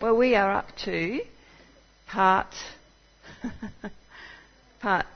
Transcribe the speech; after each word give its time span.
Well, 0.00 0.16
we 0.16 0.34
are 0.34 0.52
up 0.52 0.66
to 0.84 1.20
part 2.08 2.52
part 4.80 5.06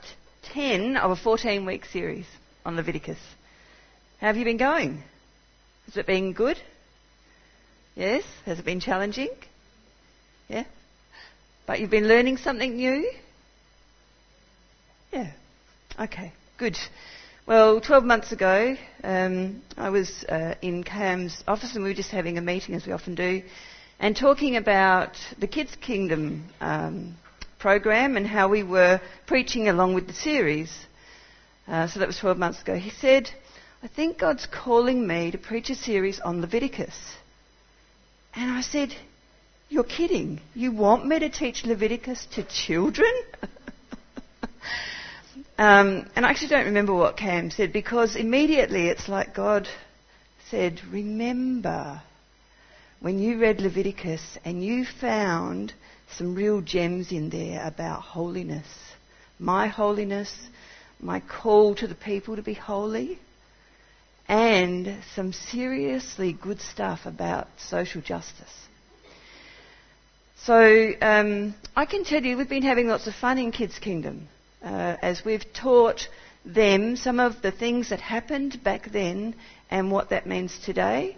10 0.53 0.95
of 0.95 1.11
a 1.11 1.15
14 1.15 1.65
week 1.65 1.85
series 1.85 2.25
on 2.65 2.75
Leviticus. 2.77 3.19
How 4.19 4.27
have 4.27 4.37
you 4.37 4.45
been 4.45 4.57
going? 4.57 5.03
Has 5.85 5.97
it 5.97 6.07
been 6.07 6.33
good? 6.33 6.57
Yes? 7.95 8.23
Has 8.45 8.59
it 8.59 8.65
been 8.65 8.79
challenging? 8.79 9.29
Yeah? 10.47 10.63
But 11.67 11.81
you've 11.81 11.91
been 11.91 12.07
learning 12.07 12.37
something 12.37 12.75
new? 12.75 13.11
Yeah. 15.11 15.31
Okay, 15.99 16.31
good. 16.57 16.77
Well, 17.45 17.81
12 17.81 18.03
months 18.05 18.31
ago, 18.31 18.75
um, 19.03 19.61
I 19.77 19.89
was 19.89 20.23
uh, 20.29 20.55
in 20.61 20.83
Cam's 20.83 21.43
office 21.47 21.75
and 21.75 21.83
we 21.83 21.89
were 21.89 21.95
just 21.95 22.11
having 22.11 22.37
a 22.37 22.41
meeting, 22.41 22.75
as 22.75 22.85
we 22.87 22.93
often 22.93 23.15
do, 23.15 23.43
and 23.99 24.15
talking 24.15 24.55
about 24.55 25.17
the 25.37 25.47
Kids 25.47 25.75
Kingdom 25.75 26.45
um, 26.61 27.15
program 27.59 28.17
and 28.17 28.25
how 28.25 28.47
we 28.47 28.63
were 28.63 29.01
preaching 29.27 29.67
along 29.67 29.93
with 29.93 30.07
the 30.07 30.13
series. 30.13 30.71
Uh, 31.67 31.87
so 31.87 31.99
that 31.99 32.07
was 32.07 32.17
12 32.17 32.37
months 32.37 32.61
ago. 32.61 32.75
He 32.75 32.89
said, 32.89 33.29
I 33.83 33.87
think 33.87 34.17
God's 34.17 34.47
calling 34.47 35.05
me 35.05 35.31
to 35.31 35.37
preach 35.37 35.69
a 35.69 35.75
series 35.75 36.19
on 36.19 36.41
Leviticus. 36.41 36.95
And 38.35 38.51
I 38.51 38.61
said, 38.61 38.93
You're 39.67 39.83
kidding. 39.83 40.41
You 40.55 40.71
want 40.71 41.05
me 41.05 41.19
to 41.19 41.29
teach 41.29 41.65
Leviticus 41.65 42.27
to 42.33 42.43
children? 42.43 43.11
Um, 45.59 46.09
and 46.15 46.25
I 46.25 46.29
actually 46.29 46.47
don't 46.47 46.67
remember 46.67 46.93
what 46.93 47.17
Cam 47.17 47.51
said 47.51 47.73
because 47.73 48.15
immediately 48.15 48.87
it's 48.87 49.09
like 49.09 49.35
God 49.35 49.67
said, 50.49 50.79
Remember 50.89 52.01
when 52.99 53.19
you 53.19 53.39
read 53.39 53.61
Leviticus 53.61 54.37
and 54.43 54.63
you 54.63 54.85
found 54.85 55.73
some 56.17 56.35
real 56.35 56.61
gems 56.61 57.11
in 57.11 57.29
there 57.29 57.65
about 57.65 58.01
holiness. 58.01 58.67
My 59.37 59.67
holiness, 59.67 60.33
my 60.99 61.21
call 61.21 61.75
to 61.75 61.87
the 61.87 61.95
people 61.95 62.35
to 62.35 62.41
be 62.41 62.53
holy, 62.53 63.19
and 64.27 64.97
some 65.15 65.31
seriously 65.31 66.33
good 66.33 66.61
stuff 66.61 67.05
about 67.05 67.47
social 67.57 68.01
justice. 68.01 68.53
So 70.43 70.91
um, 71.01 71.55
I 71.75 71.85
can 71.85 72.03
tell 72.03 72.23
you 72.23 72.37
we've 72.37 72.49
been 72.49 72.63
having 72.63 72.87
lots 72.87 73.07
of 73.07 73.15
fun 73.15 73.37
in 73.37 73.51
Kids 73.51 73.79
Kingdom 73.79 74.27
uh, 74.63 74.97
as 75.01 75.23
we've 75.25 75.45
taught 75.53 76.07
them 76.45 76.95
some 76.95 77.19
of 77.19 77.41
the 77.41 77.51
things 77.51 77.89
that 77.89 77.99
happened 77.99 78.63
back 78.63 78.91
then 78.91 79.35
and 79.69 79.91
what 79.91 80.09
that 80.09 80.25
means 80.27 80.57
today. 80.59 81.17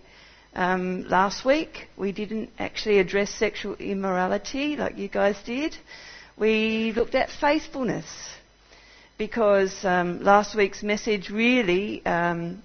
Um, 0.53 1.07
last 1.07 1.45
week 1.45 1.87
we 1.95 2.11
didn't 2.11 2.49
actually 2.59 2.99
address 2.99 3.29
sexual 3.29 3.75
immorality 3.75 4.75
like 4.75 4.97
you 4.97 5.07
guys 5.07 5.37
did. 5.45 5.75
We 6.37 6.91
looked 6.93 7.15
at 7.15 7.29
faithfulness 7.29 8.05
because 9.17 9.85
um, 9.85 10.23
last 10.23 10.55
week's 10.55 10.83
message 10.83 11.29
really 11.29 12.05
um, 12.05 12.63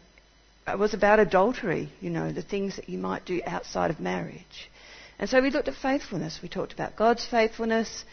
was 0.78 0.94
about 0.94 1.20
adultery, 1.20 1.90
you 2.00 2.10
know, 2.10 2.32
the 2.32 2.42
things 2.42 2.76
that 2.76 2.88
you 2.88 2.98
might 2.98 3.24
do 3.24 3.40
outside 3.46 3.90
of 3.90 4.00
marriage. 4.00 4.70
And 5.18 5.30
so 5.30 5.40
we 5.40 5.50
looked 5.50 5.68
at 5.68 5.74
faithfulness. 5.74 6.40
We 6.42 6.48
talked 6.48 6.72
about 6.72 6.96
God's 6.96 7.24
faithfulness. 7.24 8.04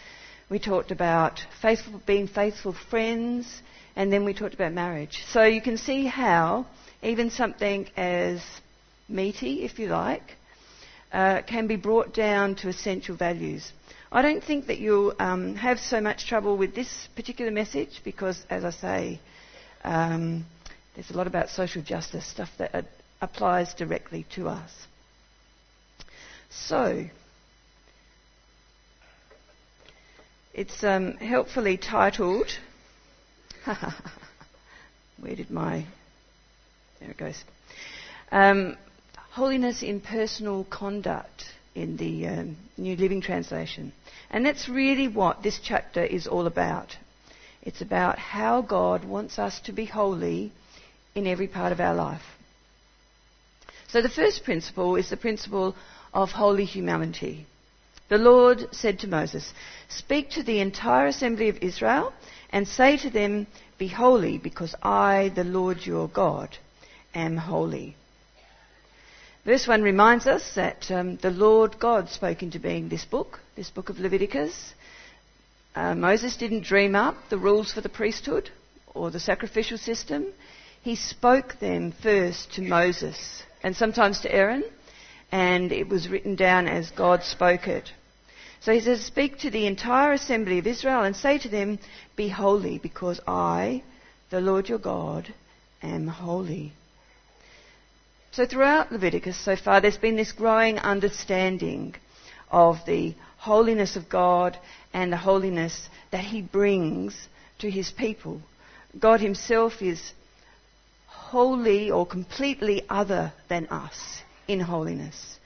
We 0.49 0.59
talked 0.59 0.91
about 0.91 1.43
faithful, 1.61 1.99
being 2.05 2.27
faithful 2.27 2.73
friends, 2.73 3.61
and 3.95 4.13
then 4.13 4.23
we 4.23 4.33
talked 4.33 4.53
about 4.53 4.71
marriage. 4.71 5.23
So 5.29 5.43
you 5.43 5.61
can 5.61 5.77
see 5.77 6.05
how 6.05 6.67
even 7.01 7.31
something 7.31 7.89
as 7.97 8.41
meaty, 9.07 9.63
if 9.63 9.79
you 9.79 9.87
like, 9.87 10.35
uh, 11.11 11.41
can 11.43 11.67
be 11.67 11.75
brought 11.75 12.13
down 12.13 12.55
to 12.55 12.69
essential 12.69 13.15
values. 13.15 13.71
I 14.11 14.21
don't 14.21 14.43
think 14.43 14.67
that 14.67 14.79
you'll 14.79 15.13
um, 15.19 15.55
have 15.55 15.79
so 15.79 15.99
much 16.01 16.27
trouble 16.27 16.57
with 16.57 16.75
this 16.75 17.07
particular 17.15 17.51
message 17.51 18.01
because, 18.03 18.45
as 18.49 18.63
I 18.63 18.69
say, 18.71 19.19
um, 19.83 20.45
there's 20.95 21.09
a 21.09 21.17
lot 21.17 21.27
about 21.27 21.49
social 21.49 21.81
justice 21.81 22.25
stuff 22.25 22.49
that 22.57 22.85
applies 23.21 23.73
directly 23.73 24.25
to 24.35 24.49
us. 24.49 24.71
So, 26.49 27.05
It's 30.53 30.83
um, 30.83 31.13
helpfully 31.13 31.77
titled. 31.77 32.47
Where 35.19 35.35
did 35.35 35.49
my. 35.49 35.83
There 36.99 37.09
it 37.09 37.17
goes. 37.17 37.43
Um, 38.31 38.77
Holiness 39.33 39.81
in 39.81 39.99
Personal 39.99 40.63
Conduct 40.65 41.45
in 41.73 41.97
the 41.97 42.27
um, 42.27 42.55
New 42.77 42.95
Living 42.95 43.19
Translation. 43.19 43.91
And 44.29 44.45
that's 44.45 44.69
really 44.69 45.07
what 45.07 45.41
this 45.41 45.59
chapter 45.59 46.03
is 46.03 46.27
all 46.27 46.45
about. 46.45 46.95
It's 47.63 47.81
about 47.81 48.19
how 48.19 48.61
God 48.61 49.03
wants 49.03 49.39
us 49.39 49.59
to 49.61 49.71
be 49.71 49.85
holy 49.85 50.51
in 51.15 51.25
every 51.25 51.47
part 51.47 51.71
of 51.71 51.79
our 51.79 51.95
life. 51.95 52.21
So 53.87 54.03
the 54.03 54.07
first 54.07 54.43
principle 54.43 54.97
is 54.97 55.09
the 55.09 55.17
principle 55.17 55.75
of 56.13 56.29
holy 56.29 56.65
humanity. 56.65 57.47
The 58.09 58.19
Lord 58.19 58.67
said 58.71 58.99
to 58.99 59.07
Moses, 59.07 59.51
Speak 59.89 60.29
to 60.31 60.43
the 60.43 60.59
entire 60.59 61.07
assembly 61.07 61.49
of 61.49 61.57
Israel 61.57 62.13
and 62.51 62.67
say 62.67 62.97
to 62.97 63.09
them, 63.09 63.47
Be 63.79 63.87
holy, 63.87 64.37
because 64.37 64.75
I, 64.83 65.31
the 65.33 65.43
Lord 65.43 65.87
your 65.87 66.07
God, 66.07 66.55
am 67.15 67.35
holy. 67.37 67.95
Verse 69.45 69.67
1 69.67 69.81
reminds 69.81 70.25
us 70.25 70.55
that 70.55 70.89
um, 70.89 71.17
the 71.17 71.29
Lord 71.29 71.77
God 71.77 72.09
spoke 72.09 72.43
into 72.43 72.59
being 72.59 72.87
this 72.87 73.03
book, 73.03 73.41
this 73.57 73.69
book 73.69 73.89
of 73.89 73.99
Leviticus. 73.99 74.73
Uh, 75.75 75.95
Moses 75.95 76.37
didn't 76.37 76.63
dream 76.63 76.95
up 76.95 77.17
the 77.29 77.37
rules 77.37 77.73
for 77.73 77.81
the 77.81 77.89
priesthood 77.89 78.51
or 78.93 79.11
the 79.11 79.19
sacrificial 79.19 79.77
system. 79.77 80.27
He 80.81 80.95
spoke 80.95 81.59
them 81.59 81.91
first 81.91 82.53
to 82.53 82.61
Moses 82.61 83.43
and 83.61 83.75
sometimes 83.75 84.21
to 84.21 84.33
Aaron 84.33 84.63
and 85.29 85.73
it 85.73 85.89
was 85.89 86.07
written 86.07 86.35
down 86.35 86.67
as 86.69 86.91
God 86.91 87.23
spoke 87.23 87.67
it. 87.67 87.91
So 88.61 88.71
he 88.71 88.79
says, 88.79 89.03
Speak 89.03 89.39
to 89.39 89.49
the 89.49 89.67
entire 89.67 90.13
assembly 90.13 90.59
of 90.59 90.67
Israel 90.67 91.03
and 91.03 91.15
say 91.15 91.37
to 91.39 91.49
them, 91.49 91.79
Be 92.15 92.29
holy, 92.29 92.77
because 92.77 93.19
I, 93.27 93.83
the 94.29 94.39
Lord 94.39 94.69
your 94.69 94.77
God, 94.77 95.33
am 95.81 96.07
holy. 96.07 96.71
So 98.33 98.47
throughout 98.47 98.91
Leviticus 98.91 99.37
so 99.37 99.55
far, 99.55 99.79
there's 99.79 99.97
been 99.97 100.15
this 100.15 100.31
growing 100.31 100.79
understanding 100.79 101.93
of 102.49 102.77
the 102.87 103.13
holiness 103.37 103.95
of 103.95 104.09
God 104.09 104.57
and 104.91 105.13
the 105.13 105.17
holiness 105.17 105.87
that 106.09 106.23
he 106.23 106.41
brings 106.41 107.27
to 107.59 107.69
his 107.69 107.91
people. 107.91 108.41
God 108.99 109.19
himself 109.21 109.83
is 109.83 110.13
wholly 111.05 111.91
or 111.91 112.07
completely 112.07 112.83
other 112.89 113.33
than 113.49 113.67
us 113.67 114.23
in 114.47 114.59
holiness. 114.59 115.37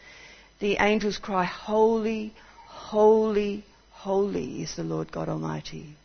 The 0.59 0.77
angels 0.79 1.17
cry, 1.17 1.43
Holy, 1.43 2.33
holy, 2.67 3.65
holy 3.91 4.61
is 4.61 4.77
the 4.77 4.83
Lord 4.83 5.11
God 5.11 5.27
Almighty. 5.27 5.97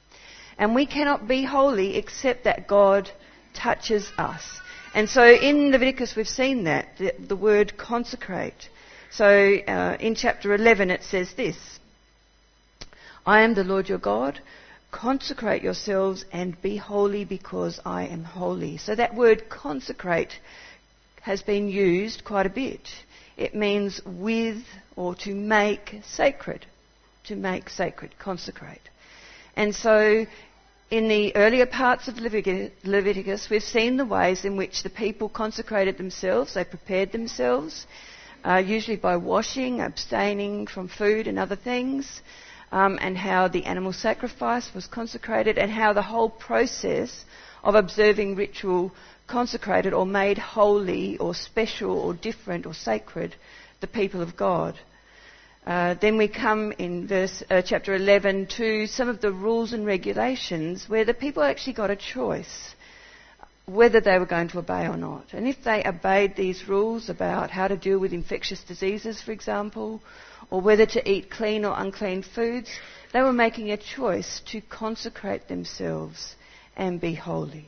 And 0.59 0.75
we 0.75 0.87
cannot 0.87 1.29
be 1.29 1.45
holy 1.45 1.97
except 1.97 2.43
that 2.43 2.67
God 2.67 3.09
touches 3.55 4.11
us. 4.19 4.61
And 4.95 5.09
so 5.09 5.25
in 5.25 5.71
Leviticus 5.71 6.15
we've 6.17 6.29
seen 6.29 6.65
that, 6.65 6.89
the, 6.99 7.15
the 7.19 7.37
word 7.37 7.77
consecrate. 7.79 8.69
So 9.11 9.27
uh, 9.27 9.97
in 9.99 10.15
chapter 10.15 10.55
11 10.55 10.91
it 10.91 11.03
says 11.03 11.33
this 11.35 11.57
I 13.25 13.43
am 13.43 13.55
the 13.55 13.65
Lord 13.65 13.89
your 13.89 13.99
God. 13.99 14.41
Consecrate 14.91 15.63
yourselves 15.63 16.25
and 16.33 16.61
be 16.61 16.77
holy 16.77 17.25
because 17.25 17.81
I 17.85 18.07
am 18.07 18.25
holy. 18.25 18.77
So 18.77 18.95
that 18.95 19.15
word 19.15 19.49
consecrate 19.49 20.39
has 21.23 21.41
been 21.41 21.69
used 21.69 22.25
quite 22.25 22.45
a 22.47 22.51
bit. 22.51 22.89
It 23.39 23.55
means 23.55 24.03
with 24.05 24.63
or 24.97 25.15
to 25.17 25.35
make 25.35 26.01
sacred. 26.05 26.67
To 27.25 27.37
make 27.37 27.71
sacred, 27.71 28.19
consecrate. 28.19 28.83
And 29.57 29.75
so 29.75 30.27
in 30.93 31.09
the 31.09 31.35
earlier 31.37 31.65
parts 31.65 32.07
of 32.07 32.19
Leviticus, 32.19 33.49
we've 33.49 33.63
seen 33.63 33.97
the 33.97 34.05
ways 34.05 34.45
in 34.45 34.59
which 34.59 34.83
the 34.83 34.91
people 34.91 35.27
consecrated 35.27 35.97
themselves, 35.97 36.53
they 36.53 36.65
prepared 36.65 37.13
themselves, 37.13 37.87
uh, 38.45 38.59
usually 38.59 38.99
by 38.99 39.17
washing, 39.17 39.81
abstaining 39.81 40.67
from 40.67 40.89
food 40.89 41.27
and 41.27 41.39
other 41.39 41.57
things, 41.57 42.21
um, 42.73 42.99
and 43.01 43.17
how 43.17 43.49
the 43.49 43.65
animal 43.65 43.95
sacrifice 43.95 44.69
was 44.75 44.87
consecrated, 44.87 45.57
and 45.57 45.71
how 45.71 45.95
the 45.95 46.03
whole 46.03 46.29
process 46.29 47.25
of 47.65 47.75
observing 47.75 48.37
ritual 48.37 48.93
consecrated 49.27 49.95
or 49.95 50.05
made 50.05 50.37
holy 50.37 51.17
or 51.17 51.35
special 51.35 51.99
or 51.99 52.13
different 52.13 52.67
or 52.67 52.75
sacred 52.75 53.35
the 53.81 53.87
people 53.87 54.21
of 54.21 54.37
God. 54.37 54.79
Uh, 55.67 55.95
then 55.95 56.17
we 56.17 56.27
come 56.29 56.73
in 56.73 57.07
verse 57.07 57.43
uh, 57.51 57.63
chapter 57.63 57.95
11 57.95 58.47
to 58.47 58.87
some 58.87 59.09
of 59.09 59.21
the 59.21 59.33
rules 59.33 59.73
and 59.73 59.87
regulations 59.87 60.89
where 60.89 61.05
the 61.05 61.15
people 61.15 61.43
actually 61.43 61.73
got 61.73 61.91
a 61.91 61.97
choice 61.97 62.75
whether 63.67 64.01
they 64.01 64.19
were 64.19 64.27
going 64.27 64.49
to 64.49 64.59
obey 64.59 64.89
or 64.89 64.97
not. 64.97 65.25
And 65.33 65.47
if 65.47 65.63
they 65.63 65.85
obeyed 65.85 66.35
these 66.35 66.69
rules 66.69 67.09
about 67.09 67.51
how 67.51 67.69
to 67.69 67.77
deal 67.77 68.01
with 68.01 68.13
infectious 68.13 68.63
diseases, 68.65 69.23
for 69.23 69.31
example, 69.31 70.03
or 70.53 70.61
whether 70.61 70.85
to 70.85 71.11
eat 71.11 71.31
clean 71.31 71.65
or 71.65 71.75
unclean 71.79 72.23
foods. 72.23 72.69
They 73.13 73.23
were 73.23 73.33
making 73.33 73.71
a 73.71 73.79
choice 73.79 74.43
to 74.47 74.61
consecrate 74.61 75.49
themselves 75.49 76.35
and 76.77 77.01
be 77.01 77.15
holy. 77.15 77.67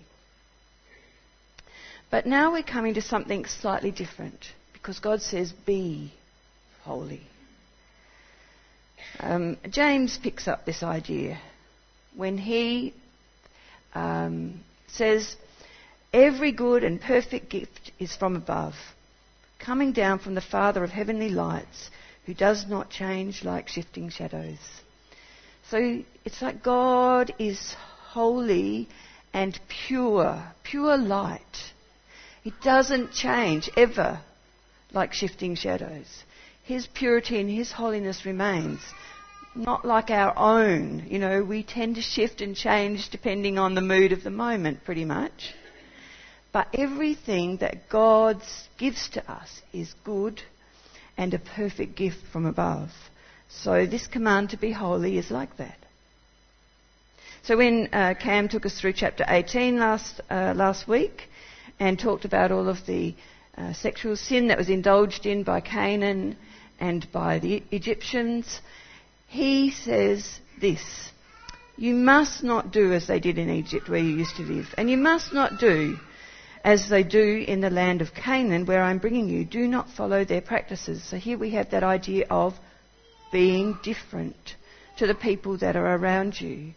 But 2.11 2.27
now 2.27 2.53
we're 2.53 2.63
coming 2.63 2.95
to 2.95 3.03
something 3.03 3.47
slightly 3.47 3.91
different 3.91 4.53
because 4.75 4.99
God 4.99 5.23
says, 5.23 5.53
be 5.53 6.13
holy. 6.83 7.23
Um, 9.21 9.59
James 9.71 10.19
picks 10.19 10.49
up 10.49 10.65
this 10.65 10.83
idea 10.83 11.39
when 12.17 12.39
he 12.39 12.95
um, 13.95 14.61
says, 14.89 15.37
Every 16.13 16.53
good 16.53 16.85
and 16.85 17.01
perfect 17.01 17.49
gift 17.49 17.91
is 17.99 18.15
from 18.15 18.37
above, 18.37 18.75
coming 19.59 19.93
down 19.93 20.21
from 20.21 20.35
the 20.35 20.41
Father 20.41 20.85
of 20.85 20.91
heavenly 20.91 21.31
lights, 21.31 21.91
who 22.27 22.35
does 22.35 22.67
not 22.69 22.91
change 22.91 23.45
like 23.45 23.69
shifting 23.69 24.09
shadows. 24.11 24.59
So 25.71 26.03
it's 26.25 26.41
like 26.41 26.63
God 26.63 27.35
is 27.39 27.75
holy 28.11 28.89
and 29.33 29.59
pure, 29.69 30.43
pure 30.63 30.97
light. 30.97 31.73
It 32.45 32.55
doesn't 32.63 33.13
change 33.13 33.71
ever 33.77 34.21
like 34.93 35.13
shifting 35.13 35.57
shadows. 35.57 36.25
His 36.65 36.87
purity 36.87 37.41
and 37.41 37.51
His 37.51 37.73
holiness 37.73 38.25
remains. 38.25 38.81
Not 39.55 39.85
like 39.85 40.11
our 40.11 40.37
own. 40.37 41.07
You 41.09 41.19
know, 41.19 41.45
we 41.45 41.63
tend 41.63 41.97
to 41.97 42.03
shift 42.03 42.41
and 42.41 42.57
change 42.57 43.11
depending 43.11 43.59
on 43.59 43.75
the 43.75 43.83
mood 43.83 44.13
of 44.13 44.25
the 44.25 44.31
moment, 44.31 44.83
pretty 44.83 45.05
much. 45.05 45.55
But 46.53 46.69
everything 46.73 47.59
that 47.59 47.89
God 47.91 48.43
gives 48.79 49.11
to 49.11 49.31
us 49.31 49.61
is 49.73 49.95
good 50.05 50.41
and 51.19 51.35
a 51.35 51.39
perfect 51.39 51.97
gift 51.97 52.27
from 52.33 52.47
above. 52.47 52.91
So 53.49 53.85
this 53.85 54.07
command 54.07 54.51
to 54.51 54.57
be 54.57 54.73
holy 54.73 55.19
is 55.19 55.31
like 55.31 55.57
that. 55.59 55.77
So 57.43 57.59
when 57.59 57.91
uh, 57.93 58.15
Cam 58.19 58.49
took 58.49 58.65
us 58.65 58.81
through 58.81 58.95
chapter 58.95 59.25
18 59.29 59.79
last, 59.79 60.23
uh, 60.31 60.55
last 60.57 60.89
week, 60.89 61.29
and 61.79 61.99
talked 61.99 62.25
about 62.25 62.53
all 62.53 62.69
of 62.71 62.87
the 62.87 63.15
uh, 63.59 63.75
sexual 63.75 64.17
sin 64.17 64.49
that 64.49 64.57
was 64.57 64.71
indulged 64.71 65.27
in 65.27 65.43
by 65.43 65.61
Canaan 65.61 66.37
and 66.79 67.11
by 67.13 67.39
the 67.39 67.63
Egyptians, 67.71 68.61
he 69.27 69.71
says 69.71 70.41
this 70.61 71.11
You 71.77 71.95
must 71.95 72.43
not 72.43 72.73
do 72.73 72.93
as 72.93 73.07
they 73.07 73.21
did 73.21 73.39
in 73.39 73.51
Egypt 73.51 73.89
where 73.89 74.01
you 74.01 74.17
used 74.17 74.37
to 74.37 74.43
live, 74.43 74.75
and 74.77 74.91
you 74.91 74.97
must 74.97 75.33
not 75.33 75.59
do 75.59 75.99
as 76.65 76.89
they 76.89 77.03
do 77.03 77.45
in 77.47 77.61
the 77.61 77.71
land 77.71 78.01
of 78.01 78.15
Canaan 78.15 78.65
where 78.65 78.83
I'm 78.83 78.99
bringing 78.99 79.29
you. 79.29 79.45
Do 79.45 79.69
not 79.69 79.91
follow 79.91 80.25
their 80.25 80.41
practices. 80.41 81.05
So 81.05 81.19
here 81.19 81.37
we 81.37 81.51
have 81.51 81.71
that 81.71 81.83
idea 81.83 82.27
of 82.31 82.55
being 83.31 83.79
different 83.83 84.57
to 84.97 85.07
the 85.07 85.15
people 85.15 85.59
that 85.59 85.77
are 85.77 85.95
around 85.97 86.41
you. 86.41 86.73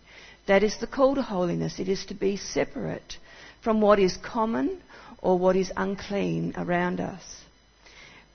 That 0.47 0.63
is 0.63 0.77
the 0.77 0.87
call 0.87 1.15
to 1.15 1.21
holiness. 1.21 1.79
It 1.79 1.87
is 1.87 2.05
to 2.07 2.13
be 2.13 2.35
separate 2.35 3.17
from 3.61 3.79
what 3.79 3.99
is 3.99 4.17
common 4.17 4.81
or 5.21 5.37
what 5.37 5.55
is 5.55 5.71
unclean 5.75 6.53
around 6.57 6.99
us. 6.99 7.21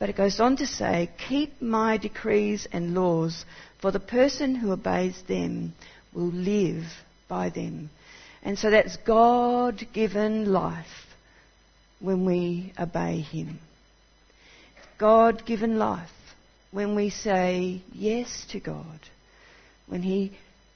But 0.02 0.10
it 0.10 0.16
goes 0.16 0.40
on 0.40 0.56
to 0.56 0.66
say, 0.66 1.10
Keep 1.28 1.62
my 1.62 1.96
decrees 1.96 2.66
and 2.72 2.92
laws, 2.92 3.44
for 3.80 3.92
the 3.92 4.00
person 4.00 4.56
who 4.56 4.72
obeys 4.72 5.22
them 5.28 5.74
will 6.12 6.32
live 6.32 6.86
by 7.28 7.50
them. 7.50 7.88
And 8.42 8.58
so 8.58 8.68
that's 8.68 8.96
God 8.96 9.86
given 9.92 10.52
life 10.52 11.06
when 12.00 12.24
we 12.24 12.72
obey 12.76 13.20
Him. 13.20 13.60
God 14.98 15.46
given 15.46 15.78
life 15.78 16.10
when 16.72 16.96
we 16.96 17.08
say 17.08 17.80
yes 17.92 18.44
to 18.50 18.58
God, 18.58 18.98
when 19.86 20.02
He 20.02 20.32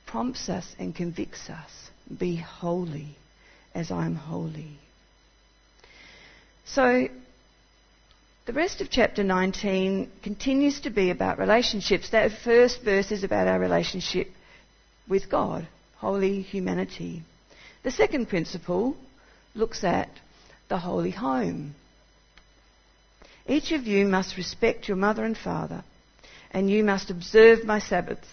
prompts 0.06 0.48
us 0.48 0.72
and 0.78 0.94
convicts 0.94 1.50
us, 1.50 1.90
be 2.16 2.36
holy 2.36 3.16
as 3.74 3.90
I'm 3.90 4.14
holy. 4.14 4.78
So, 6.64 7.08
the 8.46 8.52
rest 8.52 8.80
of 8.80 8.88
chapter 8.88 9.24
19 9.24 10.08
continues 10.22 10.80
to 10.80 10.90
be 10.90 11.10
about 11.10 11.38
relationships. 11.38 12.10
That 12.10 12.30
first 12.44 12.80
verse 12.80 13.10
is 13.10 13.24
about 13.24 13.48
our 13.48 13.58
relationship 13.58 14.28
with 15.08 15.28
God, 15.28 15.66
holy 15.96 16.42
humanity. 16.42 17.24
The 17.82 17.90
second 17.90 18.28
principle 18.28 18.96
looks 19.56 19.82
at 19.82 20.10
the 20.68 20.78
holy 20.78 21.10
home. 21.10 21.74
Each 23.48 23.72
of 23.72 23.82
you 23.88 24.06
must 24.06 24.36
respect 24.36 24.86
your 24.86 24.96
mother 24.96 25.24
and 25.24 25.36
father, 25.36 25.82
and 26.52 26.70
you 26.70 26.84
must 26.84 27.10
observe 27.10 27.64
my 27.64 27.80
Sabbaths. 27.80 28.28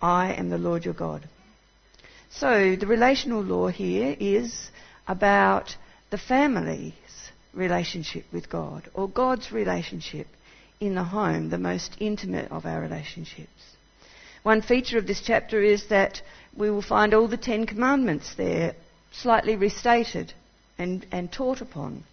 I 0.00 0.32
am 0.32 0.50
the 0.50 0.58
Lord 0.58 0.84
your 0.84 0.94
God. 0.94 1.28
So, 2.30 2.74
the 2.74 2.88
relational 2.88 3.42
law 3.42 3.68
here 3.68 4.16
is 4.18 4.68
about 5.06 5.76
the 6.10 6.18
family's 6.18 6.92
relationship 7.54 8.24
with 8.32 8.48
God, 8.48 8.88
or 8.94 9.08
God's 9.08 9.52
relationship 9.52 10.26
in 10.80 10.94
the 10.94 11.04
home, 11.04 11.50
the 11.50 11.58
most 11.58 11.96
intimate 12.00 12.50
of 12.50 12.66
our 12.66 12.80
relationships. 12.80 13.76
One 14.42 14.62
feature 14.62 14.98
of 14.98 15.06
this 15.06 15.20
chapter 15.20 15.62
is 15.62 15.86
that 15.86 16.22
we 16.56 16.70
will 16.70 16.82
find 16.82 17.14
all 17.14 17.28
the 17.28 17.36
Ten 17.36 17.66
Commandments 17.66 18.34
there, 18.34 18.74
slightly 19.12 19.56
restated 19.56 20.32
and, 20.78 21.06
and 21.12 21.30
taught 21.30 21.60
upon. 21.60 22.04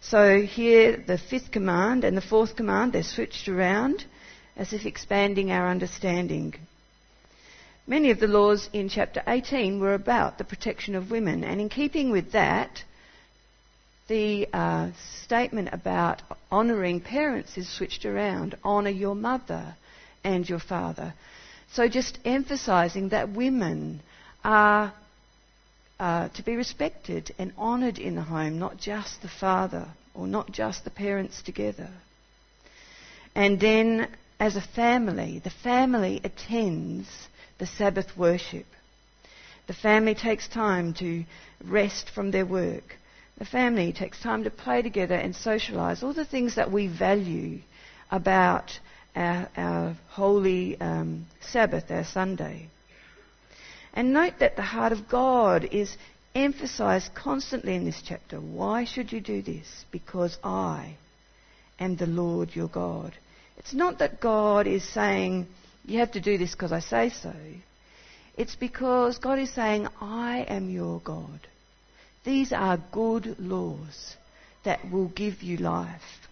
So 0.00 0.40
here, 0.40 0.96
the 0.96 1.18
fifth 1.18 1.52
command 1.52 2.02
and 2.02 2.16
the 2.16 2.20
fourth 2.20 2.56
command, 2.56 2.92
they're 2.92 3.04
switched 3.04 3.48
around 3.48 4.04
as 4.56 4.72
if 4.72 4.84
expanding 4.84 5.52
our 5.52 5.68
understanding. 5.68 6.54
Many 7.86 8.10
of 8.10 8.18
the 8.18 8.26
laws 8.26 8.68
in 8.72 8.88
chapter 8.88 9.22
18 9.26 9.80
were 9.80 9.94
about 9.94 10.38
the 10.38 10.44
protection 10.44 10.96
of 10.96 11.10
women, 11.10 11.44
and 11.44 11.60
in 11.60 11.68
keeping 11.68 12.10
with 12.10 12.32
that, 12.32 12.82
the 14.12 14.46
uh, 14.52 14.90
statement 15.24 15.70
about 15.72 16.20
honouring 16.50 17.00
parents 17.00 17.56
is 17.56 17.66
switched 17.66 18.04
around. 18.04 18.54
Honour 18.62 18.90
your 18.90 19.14
mother 19.14 19.74
and 20.22 20.46
your 20.46 20.58
father. 20.58 21.14
So 21.72 21.88
just 21.88 22.18
emphasising 22.22 23.08
that 23.08 23.30
women 23.30 24.02
are 24.44 24.92
uh, 25.98 26.28
to 26.28 26.42
be 26.42 26.56
respected 26.56 27.34
and 27.38 27.54
honoured 27.56 27.98
in 27.98 28.16
the 28.16 28.22
home, 28.22 28.58
not 28.58 28.76
just 28.76 29.22
the 29.22 29.30
father 29.30 29.88
or 30.14 30.26
not 30.26 30.52
just 30.52 30.84
the 30.84 30.90
parents 30.90 31.40
together. 31.40 31.88
And 33.34 33.58
then, 33.58 34.08
as 34.38 34.56
a 34.56 34.60
family, 34.60 35.40
the 35.42 35.48
family 35.64 36.20
attends 36.22 37.08
the 37.56 37.66
Sabbath 37.66 38.14
worship. 38.14 38.66
The 39.68 39.74
family 39.74 40.14
takes 40.14 40.48
time 40.48 40.92
to 40.94 41.24
rest 41.64 42.10
from 42.10 42.30
their 42.30 42.44
work. 42.44 42.98
The 43.38 43.44
family 43.44 43.92
takes 43.92 44.20
time 44.20 44.44
to 44.44 44.50
play 44.50 44.82
together 44.82 45.14
and 45.14 45.34
socialise. 45.34 46.02
All 46.02 46.12
the 46.12 46.24
things 46.24 46.56
that 46.56 46.70
we 46.70 46.86
value 46.86 47.60
about 48.10 48.78
our, 49.16 49.48
our 49.56 49.96
holy 50.08 50.80
um, 50.80 51.26
Sabbath, 51.40 51.90
our 51.90 52.04
Sunday. 52.04 52.68
And 53.94 54.12
note 54.12 54.34
that 54.40 54.56
the 54.56 54.62
heart 54.62 54.92
of 54.92 55.08
God 55.08 55.68
is 55.72 55.96
emphasized 56.34 57.14
constantly 57.14 57.74
in 57.74 57.84
this 57.84 58.02
chapter. 58.04 58.40
Why 58.40 58.84
should 58.84 59.12
you 59.12 59.20
do 59.20 59.42
this? 59.42 59.84
Because 59.90 60.38
I 60.42 60.96
am 61.78 61.96
the 61.96 62.06
Lord 62.06 62.54
your 62.54 62.68
God. 62.68 63.14
It's 63.58 63.74
not 63.74 63.98
that 63.98 64.20
God 64.20 64.66
is 64.66 64.82
saying, 64.82 65.46
you 65.84 65.98
have 65.98 66.12
to 66.12 66.20
do 66.20 66.38
this 66.38 66.52
because 66.52 66.72
I 66.72 66.80
say 66.80 67.10
so. 67.10 67.34
It's 68.36 68.56
because 68.56 69.18
God 69.18 69.38
is 69.38 69.52
saying, 69.52 69.88
I 70.00 70.46
am 70.48 70.70
your 70.70 71.00
God. 71.00 71.40
These 72.24 72.52
are 72.52 72.82
good 72.92 73.36
laws 73.38 74.16
that 74.64 74.90
will 74.90 75.08
give 75.08 75.42
you 75.42 75.56
life. 75.56 76.28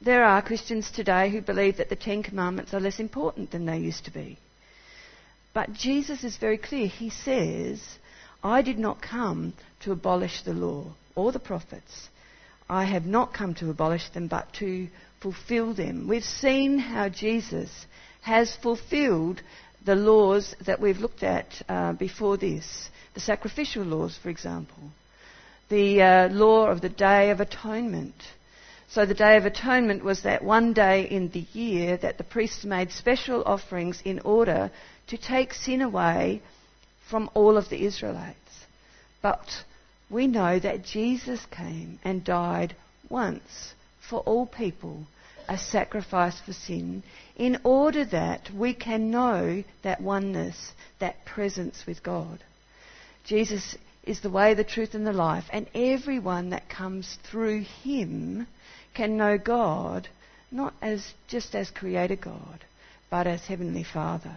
There 0.00 0.24
are 0.24 0.42
Christians 0.42 0.90
today 0.90 1.30
who 1.30 1.40
believe 1.40 1.76
that 1.76 1.90
the 1.90 1.96
Ten 1.96 2.22
Commandments 2.22 2.74
are 2.74 2.80
less 2.80 2.98
important 2.98 3.50
than 3.50 3.66
they 3.66 3.78
used 3.78 4.04
to 4.06 4.10
be. 4.10 4.38
But 5.52 5.72
Jesus 5.74 6.24
is 6.24 6.38
very 6.38 6.58
clear. 6.58 6.86
He 6.86 7.10
says, 7.10 7.82
I 8.42 8.62
did 8.62 8.78
not 8.78 9.02
come 9.02 9.52
to 9.80 9.92
abolish 9.92 10.42
the 10.42 10.54
law 10.54 10.94
or 11.14 11.32
the 11.32 11.38
prophets. 11.38 12.08
I 12.68 12.84
have 12.84 13.04
not 13.04 13.34
come 13.34 13.54
to 13.56 13.70
abolish 13.70 14.08
them, 14.10 14.26
but 14.26 14.52
to 14.54 14.88
fulfill 15.20 15.74
them. 15.74 16.08
We've 16.08 16.24
seen 16.24 16.78
how 16.78 17.08
Jesus 17.08 17.86
has 18.22 18.56
fulfilled 18.56 19.42
the 19.84 19.96
laws 19.96 20.54
that 20.66 20.80
we've 20.80 20.98
looked 20.98 21.22
at 21.22 21.62
uh, 21.68 21.92
before 21.92 22.36
this. 22.36 22.90
The 23.14 23.20
sacrificial 23.20 23.84
laws, 23.84 24.16
for 24.16 24.28
example. 24.28 24.90
The 25.68 26.02
uh, 26.02 26.28
law 26.28 26.66
of 26.66 26.80
the 26.80 26.88
Day 26.88 27.30
of 27.30 27.40
Atonement. 27.40 28.14
So 28.88 29.06
the 29.06 29.14
Day 29.14 29.36
of 29.36 29.46
Atonement 29.46 30.04
was 30.04 30.22
that 30.22 30.42
one 30.42 30.72
day 30.72 31.08
in 31.08 31.30
the 31.30 31.46
year 31.52 31.96
that 31.98 32.18
the 32.18 32.24
priests 32.24 32.64
made 32.64 32.90
special 32.90 33.42
offerings 33.44 34.02
in 34.04 34.20
order 34.20 34.70
to 35.06 35.16
take 35.16 35.54
sin 35.54 35.80
away 35.80 36.42
from 37.08 37.30
all 37.34 37.56
of 37.56 37.68
the 37.68 37.84
Israelites. 37.84 38.36
But 39.22 39.64
we 40.08 40.26
know 40.26 40.58
that 40.58 40.84
Jesus 40.84 41.46
came 41.46 42.00
and 42.04 42.24
died 42.24 42.74
once 43.08 43.74
for 44.00 44.20
all 44.20 44.46
people, 44.46 45.06
a 45.48 45.56
sacrifice 45.56 46.40
for 46.40 46.52
sin, 46.52 47.02
in 47.40 47.58
order 47.64 48.04
that 48.04 48.50
we 48.54 48.74
can 48.74 49.10
know 49.10 49.64
that 49.82 49.98
oneness, 50.02 50.72
that 50.98 51.24
presence 51.24 51.86
with 51.86 52.02
God. 52.02 52.38
Jesus 53.24 53.78
is 54.04 54.20
the 54.20 54.28
way, 54.28 54.52
the 54.52 54.62
truth, 54.62 54.92
and 54.92 55.06
the 55.06 55.12
life, 55.14 55.44
and 55.50 55.66
everyone 55.74 56.50
that 56.50 56.68
comes 56.68 57.16
through 57.24 57.62
him 57.62 58.46
can 58.92 59.16
know 59.16 59.38
God 59.38 60.06
not 60.50 60.74
as 60.82 61.14
just 61.28 61.54
as 61.54 61.70
creator 61.70 62.14
God, 62.14 62.62
but 63.08 63.26
as 63.26 63.46
heavenly 63.46 63.84
Father. 63.84 64.36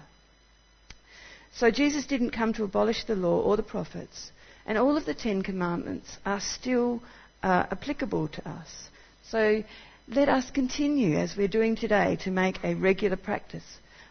So 1.56 1.72
Jesus 1.72 2.06
didn't 2.06 2.32
come 2.32 2.54
to 2.54 2.64
abolish 2.64 3.04
the 3.04 3.16
law 3.16 3.42
or 3.42 3.58
the 3.58 3.64
prophets, 3.64 4.32
and 4.66 4.78
all 4.78 4.96
of 4.96 5.04
the 5.04 5.14
Ten 5.14 5.42
Commandments 5.42 6.20
are 6.26 6.40
still 6.40 7.04
uh, 7.44 7.66
applicable 7.70 8.30
to 8.30 8.50
us. 8.50 8.90
So 9.24 9.62
let 10.08 10.28
us 10.28 10.52
continue, 10.52 11.18
as 11.18 11.38
we're 11.38 11.48
doing 11.48 11.76
today, 11.76 12.18
to 12.24 12.32
make 12.32 12.60
a 12.64 12.76
regular 12.76 13.16
practice 13.16 13.64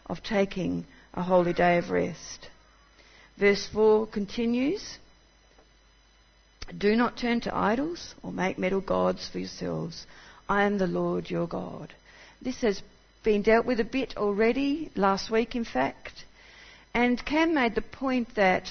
of 0.07 0.23
taking 0.23 0.85
a 1.13 1.21
holy 1.21 1.53
day 1.53 1.77
of 1.77 1.91
rest. 1.91 2.49
Verse 3.37 3.67
4 3.71 4.07
continues 4.07 4.97
Do 6.75 6.95
not 6.95 7.17
turn 7.17 7.41
to 7.41 7.55
idols 7.55 8.15
or 8.23 8.31
make 8.31 8.57
metal 8.57 8.81
gods 8.81 9.29
for 9.29 9.39
yourselves. 9.39 10.07
I 10.49 10.63
am 10.63 10.77
the 10.77 10.87
Lord 10.87 11.29
your 11.29 11.47
God. 11.47 11.93
This 12.41 12.61
has 12.61 12.81
been 13.23 13.43
dealt 13.43 13.65
with 13.65 13.79
a 13.79 13.85
bit 13.85 14.17
already, 14.17 14.91
last 14.95 15.29
week 15.29 15.55
in 15.55 15.63
fact. 15.63 16.25
And 16.93 17.23
Cam 17.23 17.53
made 17.53 17.75
the 17.75 17.81
point 17.81 18.35
that 18.35 18.67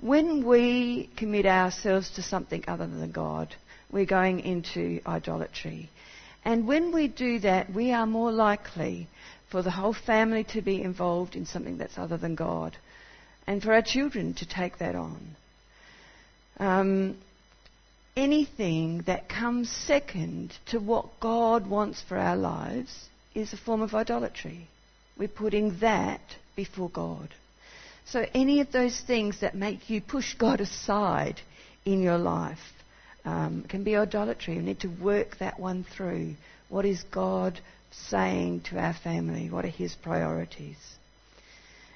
when 0.00 0.44
we 0.46 1.10
commit 1.16 1.46
ourselves 1.46 2.10
to 2.10 2.22
something 2.22 2.64
other 2.68 2.86
than 2.86 3.10
God, 3.12 3.54
we're 3.90 4.04
going 4.04 4.40
into 4.40 5.00
idolatry. 5.06 5.88
And 6.48 6.66
when 6.66 6.92
we 6.92 7.08
do 7.08 7.40
that, 7.40 7.70
we 7.74 7.92
are 7.92 8.06
more 8.06 8.32
likely 8.32 9.06
for 9.50 9.60
the 9.60 9.70
whole 9.70 9.92
family 9.92 10.44
to 10.44 10.62
be 10.62 10.80
involved 10.80 11.36
in 11.36 11.44
something 11.44 11.76
that's 11.76 11.98
other 11.98 12.16
than 12.16 12.36
God, 12.36 12.74
and 13.46 13.62
for 13.62 13.74
our 13.74 13.82
children 13.82 14.32
to 14.32 14.48
take 14.48 14.78
that 14.78 14.94
on. 14.94 15.36
Um, 16.58 17.18
anything 18.16 19.02
that 19.02 19.28
comes 19.28 19.70
second 19.70 20.56
to 20.70 20.78
what 20.78 21.20
God 21.20 21.66
wants 21.66 22.00
for 22.00 22.16
our 22.16 22.36
lives 22.36 23.10
is 23.34 23.52
a 23.52 23.58
form 23.58 23.82
of 23.82 23.92
idolatry. 23.94 24.68
We're 25.18 25.28
putting 25.28 25.80
that 25.80 26.22
before 26.56 26.88
God. 26.88 27.28
So 28.06 28.24
any 28.32 28.62
of 28.62 28.72
those 28.72 28.98
things 28.98 29.42
that 29.42 29.54
make 29.54 29.90
you 29.90 30.00
push 30.00 30.32
God 30.32 30.62
aside 30.62 31.42
in 31.84 32.00
your 32.00 32.16
life 32.16 32.72
um, 33.28 33.64
can 33.68 33.84
be 33.84 33.94
idolatry. 33.94 34.56
We 34.56 34.62
need 34.62 34.80
to 34.80 34.88
work 34.88 35.36
that 35.38 35.60
one 35.60 35.84
through. 35.84 36.34
What 36.70 36.86
is 36.86 37.02
God 37.10 37.60
saying 37.90 38.62
to 38.70 38.78
our 38.78 38.94
family? 38.94 39.50
What 39.50 39.66
are 39.66 39.68
His 39.68 39.94
priorities? 39.94 40.78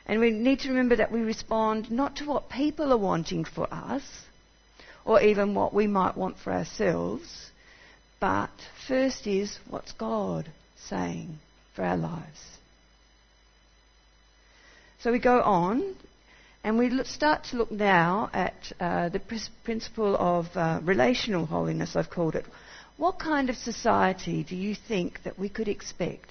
And 0.04 0.20
we 0.20 0.30
need 0.30 0.60
to 0.60 0.68
remember 0.68 0.96
that 0.96 1.10
we 1.10 1.20
respond 1.20 1.90
not 1.90 2.16
to 2.16 2.26
what 2.26 2.50
people 2.50 2.92
are 2.92 2.98
wanting 2.98 3.44
for 3.44 3.72
us, 3.72 4.02
or 5.06 5.22
even 5.22 5.54
what 5.54 5.72
we 5.72 5.86
might 5.86 6.18
want 6.18 6.36
for 6.38 6.52
ourselves, 6.52 7.50
but 8.20 8.50
first 8.86 9.26
is 9.26 9.58
what's 9.70 9.92
God 9.92 10.50
saying 10.76 11.38
for 11.74 11.82
our 11.82 11.96
lives. 11.96 12.58
So 15.00 15.10
we 15.10 15.18
go 15.18 15.40
on 15.40 15.96
and 16.64 16.78
we 16.78 16.90
look, 16.90 17.06
start 17.06 17.44
to 17.44 17.56
look 17.56 17.70
now 17.70 18.30
at 18.32 18.72
uh, 18.78 19.08
the 19.08 19.18
pr- 19.18 19.36
principle 19.64 20.16
of 20.16 20.46
uh, 20.56 20.80
relational 20.82 21.46
holiness, 21.46 21.96
I've 21.96 22.10
called 22.10 22.36
it. 22.36 22.44
What 22.96 23.18
kind 23.18 23.50
of 23.50 23.56
society 23.56 24.44
do 24.44 24.54
you 24.54 24.74
think 24.74 25.22
that 25.24 25.38
we 25.38 25.48
could 25.48 25.68
expect 25.68 26.28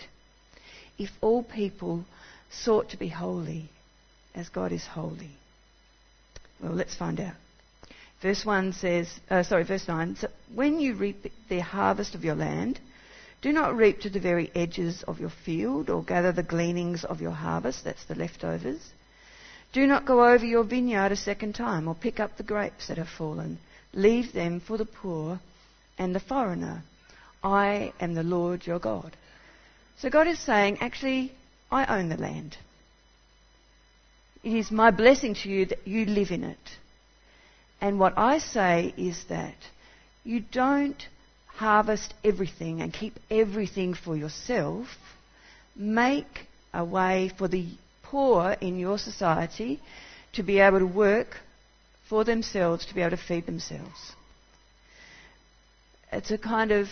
if 0.98 1.10
all 1.20 1.44
people 1.44 2.06
sought 2.50 2.90
to 2.92 2.98
be 2.98 3.10
holy 3.10 3.70
as 4.34 4.48
God 4.48 4.72
is 4.72 4.86
holy? 4.86 5.32
Well, 6.62 6.74
let's 6.74 6.96
find 6.96 7.20
out. 7.20 7.36
Verse 8.22 8.46
1 8.46 8.74
says, 8.74 9.10
uh, 9.30 9.44
sorry, 9.44 9.64
verse 9.64 9.88
9, 9.88 10.16
so 10.16 10.28
when 10.54 10.80
you 10.80 10.94
reap 10.94 11.26
the 11.50 11.60
harvest 11.60 12.14
of 12.14 12.24
your 12.24 12.36
land, 12.36 12.80
do 13.42 13.52
not 13.52 13.76
reap 13.76 14.02
to 14.02 14.10
the 14.12 14.20
very 14.20 14.52
edges 14.54 15.04
of 15.08 15.20
your 15.20 15.32
field 15.32 15.90
or 15.90 16.04
gather 16.04 16.32
the 16.32 16.44
gleanings 16.44 17.04
of 17.04 17.20
your 17.20 17.32
harvest, 17.32 17.84
that's 17.84 18.06
the 18.06 18.14
leftovers. 18.16 18.80
Do 19.74 19.88
not 19.88 20.06
go 20.06 20.28
over 20.28 20.46
your 20.46 20.64
vineyard 20.64 21.12
a 21.12 21.16
second 21.16 21.56
time 21.56 21.88
or 21.88 21.96
pick 21.96 22.20
up 22.20 22.36
the 22.36 22.44
grapes 22.44 22.88
that 22.88 22.98
have 22.98 23.10
fallen. 23.10 23.58
Leave 23.94 24.34
them 24.34 24.60
for 24.60 24.78
the 24.78 24.86
poor 24.86 25.40
and 25.98 26.14
the 26.14 26.20
foreigner. 26.20 26.84
I 27.44 27.94
am 28.00 28.14
the 28.14 28.24
Lord 28.24 28.68
your 28.68 28.80
God. 28.80 29.16
So 30.00 30.10
God 30.10 30.28
is 30.28 30.40
saying, 30.40 30.80
actually, 30.82 31.32
I 31.72 31.86
own 31.98 32.10
the 32.10 32.18
land. 32.18 32.58
It 34.44 34.54
is 34.54 34.72
my 34.72 34.92
blessing 34.92 35.36
to 35.36 35.50
you 35.50 35.66
that 35.68 35.88
you 35.88 36.06
live 36.06 36.32
in 36.32 36.44
it. 36.44 36.58
And 37.80 38.00
what 38.00 38.18
I 38.18 38.40
say 38.40 38.94
is 38.98 39.24
that 39.30 39.56
you 40.24 40.42
don't 40.52 41.02
harvest 41.48 42.14
everything 42.24 42.82
and 42.82 42.94
keep 42.94 43.20
everything 43.30 43.94
for 43.94 44.16
yourself. 44.16 44.88
Make 45.76 46.48
a 46.74 46.84
way 46.84 47.32
for 47.38 47.48
the 47.48 47.68
poor 48.12 48.58
in 48.60 48.78
your 48.78 48.98
society 48.98 49.80
to 50.34 50.44
be 50.44 50.60
able 50.60 50.80
to 50.80 50.86
work 50.86 51.38
for 52.10 52.26
themselves, 52.26 52.86
to 52.86 52.94
be 52.94 53.00
able 53.02 53.18
to 53.18 53.24
feed 53.24 53.46
themselves. 53.46 54.12
It's 56.12 56.30
a 56.30 56.38
kind 56.38 56.72
of 56.74 56.90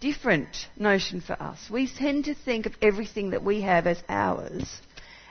different 0.00 0.66
notion 0.78 1.20
for 1.20 1.34
us. 1.34 1.68
We 1.70 1.86
tend 1.86 2.24
to 2.24 2.34
think 2.34 2.64
of 2.64 2.74
everything 2.80 3.30
that 3.30 3.44
we 3.44 3.60
have 3.60 3.86
as 3.86 4.02
ours, 4.08 4.80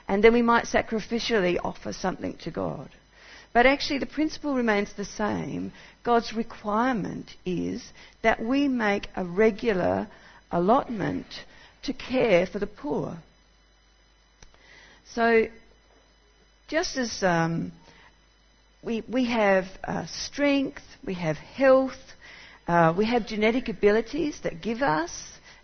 and 0.06 0.22
then 0.22 0.32
we 0.32 0.42
might 0.42 0.66
sacrificially 0.66 1.58
offer 1.64 1.92
something 1.92 2.36
to 2.44 2.52
God. 2.52 2.88
But 3.52 3.66
actually, 3.66 3.98
the 3.98 4.06
principle 4.06 4.54
remains 4.54 4.92
the 4.92 5.04
same. 5.04 5.72
God's 6.04 6.32
requirement 6.32 7.34
is 7.44 7.92
that 8.22 8.40
we 8.40 8.68
make 8.68 9.08
a 9.16 9.24
regular 9.24 10.06
allotment 10.52 11.26
to 11.82 11.92
care 11.92 12.46
for 12.46 12.60
the 12.60 12.68
poor. 12.68 13.18
So, 15.14 15.46
just 16.68 16.96
as 16.96 17.22
um, 17.22 17.72
we, 18.82 19.02
we 19.08 19.24
have 19.26 19.64
uh, 19.82 20.06
strength, 20.06 20.82
we 21.04 21.14
have 21.14 21.36
health, 21.36 21.98
uh, 22.68 22.94
we 22.96 23.06
have 23.06 23.26
genetic 23.26 23.68
abilities 23.68 24.40
that 24.44 24.62
give 24.62 24.82
us 24.82 25.10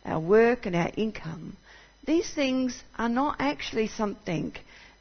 our 0.04 0.20
work 0.20 0.66
and 0.66 0.74
our 0.74 0.90
income, 0.96 1.56
these 2.06 2.32
things 2.32 2.82
are 2.96 3.08
not 3.08 3.36
actually 3.40 3.88
something 3.88 4.52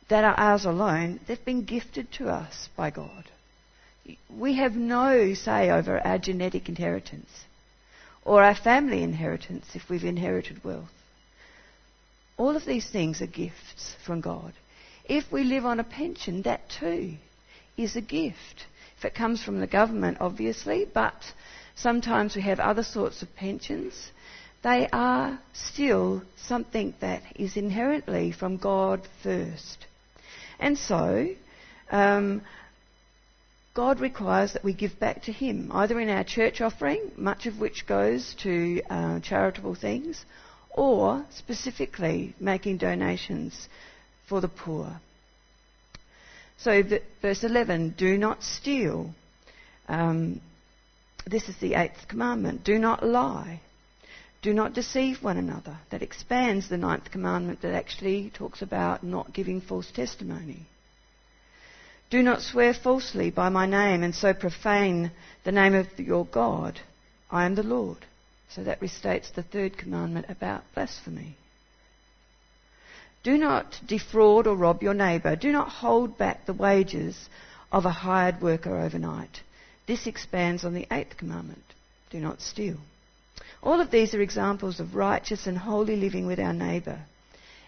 that 0.09 0.23
are 0.23 0.33
ours 0.35 0.65
alone. 0.65 1.19
They've 1.27 1.43
been 1.45 1.63
gifted 1.63 2.11
to 2.13 2.29
us 2.29 2.69
by 2.75 2.89
God. 2.89 3.25
We 4.29 4.57
have 4.57 4.75
no 4.75 5.33
say 5.33 5.69
over 5.69 5.99
our 5.99 6.17
genetic 6.17 6.69
inheritance 6.69 7.29
or 8.23 8.43
our 8.43 8.55
family 8.55 9.03
inheritance 9.03 9.65
if 9.73 9.89
we've 9.89 10.03
inherited 10.03 10.63
wealth. 10.63 10.89
All 12.37 12.55
of 12.55 12.65
these 12.65 12.89
things 12.89 13.21
are 13.21 13.27
gifts 13.27 13.95
from 14.05 14.21
God. 14.21 14.53
If 15.05 15.31
we 15.31 15.43
live 15.43 15.65
on 15.65 15.79
a 15.79 15.83
pension, 15.83 16.41
that 16.41 16.69
too 16.69 17.15
is 17.77 17.95
a 17.95 18.01
gift. 18.01 18.65
If 18.97 19.05
it 19.05 19.15
comes 19.15 19.43
from 19.43 19.59
the 19.59 19.67
government, 19.67 20.17
obviously, 20.19 20.85
but 20.91 21.33
sometimes 21.75 22.35
we 22.35 22.41
have 22.41 22.59
other 22.59 22.83
sorts 22.83 23.21
of 23.21 23.35
pensions. 23.35 24.11
They 24.63 24.87
are 24.91 25.39
still 25.53 26.23
something 26.35 26.93
that 26.99 27.21
is 27.35 27.55
inherently 27.55 28.31
from 28.31 28.57
God 28.57 29.07
first. 29.21 29.85
And 30.59 30.77
so, 30.77 31.27
um, 31.91 32.41
God 33.75 33.99
requires 33.99 34.53
that 34.53 34.63
we 34.63 34.73
give 34.73 34.99
back 34.99 35.23
to 35.23 35.31
Him, 35.31 35.69
either 35.73 35.99
in 35.99 36.09
our 36.09 36.23
church 36.23 36.61
offering, 36.61 37.11
much 37.17 37.45
of 37.45 37.59
which 37.59 37.85
goes 37.85 38.33
to 38.39 38.81
uh, 38.89 39.19
charitable 39.19 39.75
things, 39.75 40.25
or 40.75 41.25
specifically 41.31 42.35
making 42.39 42.77
donations 42.77 43.69
for 44.27 44.41
the 44.41 44.49
poor. 44.49 44.99
So, 46.57 46.83
verse 47.21 47.43
11 47.43 47.95
do 47.97 48.17
not 48.17 48.43
steal. 48.43 49.13
Um, 49.87 50.41
this 51.25 51.47
is 51.49 51.57
the 51.57 51.75
eighth 51.75 52.07
commandment. 52.07 52.63
Do 52.63 52.77
not 52.77 53.05
lie. 53.05 53.61
Do 54.41 54.53
not 54.53 54.73
deceive 54.73 55.23
one 55.23 55.37
another. 55.37 55.77
That 55.89 56.03
expands 56.03 56.67
the 56.67 56.77
ninth 56.77 57.09
commandment 57.09 57.61
that 57.61 57.73
actually 57.73 58.31
talks 58.33 58.61
about 58.61 59.03
not 59.03 59.33
giving 59.33 59.61
false 59.61 59.89
testimony. 59.91 60.67
Do 62.09 62.21
not 62.21 62.41
swear 62.41 62.73
falsely 62.73 63.31
by 63.31 63.49
my 63.49 63.65
name 63.65 64.03
and 64.03 64.13
so 64.13 64.33
profane 64.33 65.11
the 65.45 65.51
name 65.51 65.73
of 65.73 65.87
your 65.97 66.25
God. 66.25 66.79
I 67.31 67.45
am 67.45 67.55
the 67.55 67.63
Lord. 67.63 68.05
So 68.49 68.63
that 68.63 68.79
restates 68.79 69.33
the 69.33 69.43
third 69.43 69.77
commandment 69.77 70.27
about 70.29 70.63
blasphemy. 70.73 71.35
Do 73.23 73.37
not 73.37 73.79
defraud 73.85 74.45
or 74.45 74.55
rob 74.55 74.83
your 74.83 74.93
neighbour. 74.93 75.35
Do 75.35 75.51
not 75.51 75.69
hold 75.69 76.17
back 76.17 76.45
the 76.45 76.53
wages 76.53 77.27
of 77.71 77.85
a 77.85 77.89
hired 77.89 78.41
worker 78.41 78.77
overnight. 78.77 79.41
This 79.87 80.07
expands 80.07 80.63
on 80.63 80.73
the 80.73 80.87
eighth 80.91 81.17
commandment. 81.17 81.63
Do 82.11 82.19
not 82.19 82.41
steal. 82.41 82.77
All 83.63 83.81
of 83.81 83.89
these 83.89 84.13
are 84.13 84.21
examples 84.21 84.79
of 84.79 84.95
righteous 84.95 85.47
and 85.47 85.57
holy 85.57 85.95
living 85.95 86.27
with 86.27 86.39
our 86.39 86.53
neighbour 86.53 86.99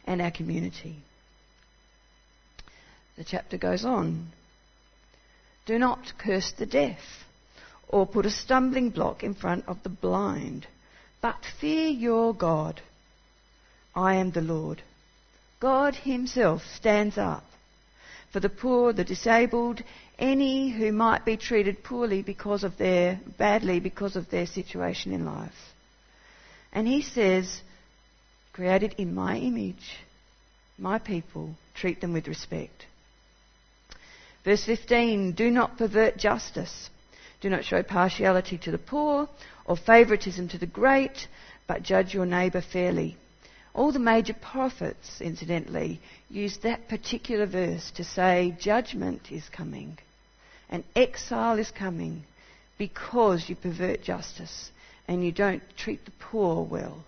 and 0.06 0.22
our 0.22 0.32
community. 0.32 0.98
The 3.18 3.24
chapter 3.24 3.58
goes 3.58 3.84
on. 3.84 4.28
Do 5.66 5.80
not 5.80 6.14
curse 6.20 6.52
the 6.52 6.68
deaf 6.68 7.00
or 7.88 8.06
put 8.06 8.26
a 8.26 8.32
stumbling 8.32 8.90
block 8.90 9.24
in 9.24 9.34
front 9.34 9.66
of 9.68 9.82
the 9.84 9.90
blind, 9.90 10.68
but 11.22 11.46
fear 11.60 11.88
your 11.88 12.34
God. 12.34 12.82
I 13.96 14.16
am 14.16 14.32
the 14.32 14.42
Lord. 14.42 14.82
God 15.60 15.96
Himself 15.96 16.62
stands 16.76 17.18
up 17.18 17.44
for 18.32 18.40
the 18.40 18.50
poor, 18.50 18.94
the 18.94 19.04
disabled, 19.04 19.82
any 20.20 20.70
who 20.70 20.92
might 20.92 21.26
be 21.26 21.38
treated 21.38 21.84
poorly 21.84 22.22
because 22.22 22.64
of 22.64 22.78
their, 22.78 23.20
badly 23.38 23.80
because 23.80 24.16
of 24.16 24.30
their 24.30 24.46
situation 24.46 25.14
in 25.14 25.26
life. 25.26 25.74
And 26.74 26.88
He 26.88 27.02
says, 27.02 27.62
created 28.54 28.96
in 28.98 29.16
my 29.16 29.38
image, 29.38 29.98
my 30.78 31.00
people, 31.00 31.56
treat 31.74 32.02
them 32.02 32.14
with 32.14 32.28
respect. 32.28 32.86
Verse 34.44 34.66
15, 34.66 35.32
do 35.32 35.50
not 35.50 35.78
pervert 35.78 36.18
justice. 36.18 36.90
Do 37.42 37.50
not 37.50 37.66
show 37.66 37.84
partiality 37.84 38.58
to 38.60 38.72
the 38.72 38.78
poor 38.78 39.30
or 39.66 39.78
favouritism 39.78 40.50
to 40.50 40.58
the 40.58 40.66
great, 40.66 41.28
but 41.68 41.84
judge 41.84 42.14
your 42.14 42.26
neighbour 42.26 42.62
fairly. 42.62 43.18
All 43.74 43.92
the 43.92 44.00
major 44.00 44.34
prophets, 44.34 45.22
incidentally, 45.22 46.00
used 46.30 46.64
that 46.64 46.88
particular 46.88 47.46
verse 47.46 47.92
to 47.92 48.04
say 48.04 48.56
judgment 48.60 49.32
is 49.32 49.48
coming 49.50 50.00
and 50.70 50.84
exile 50.96 51.60
is 51.60 51.72
coming 51.72 52.24
because 52.78 53.48
you 53.50 53.56
pervert 53.56 54.04
justice 54.04 54.72
and 55.08 55.24
you 55.24 55.32
don't 55.32 55.64
treat 55.78 56.04
the 56.06 56.12
poor 56.20 56.64
well. 56.64 57.04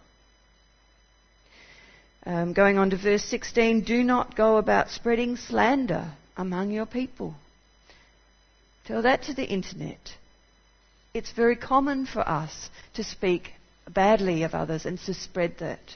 Um, 2.25 2.53
going 2.53 2.77
on 2.77 2.89
to 2.91 2.97
verse 2.97 3.23
16, 3.23 3.81
do 3.81 4.03
not 4.03 4.35
go 4.35 4.57
about 4.57 4.89
spreading 4.89 5.35
slander 5.37 6.11
among 6.37 6.71
your 6.71 6.85
people. 6.85 7.35
Tell 8.85 9.01
that 9.01 9.23
to 9.23 9.33
the 9.33 9.45
internet. 9.45 9.99
It's 11.13 11.31
very 11.31 11.55
common 11.55 12.05
for 12.05 12.27
us 12.27 12.69
to 12.93 13.03
speak 13.03 13.53
badly 13.89 14.43
of 14.43 14.53
others 14.53 14.85
and 14.85 14.99
to 14.99 15.13
spread 15.13 15.57
that. 15.59 15.95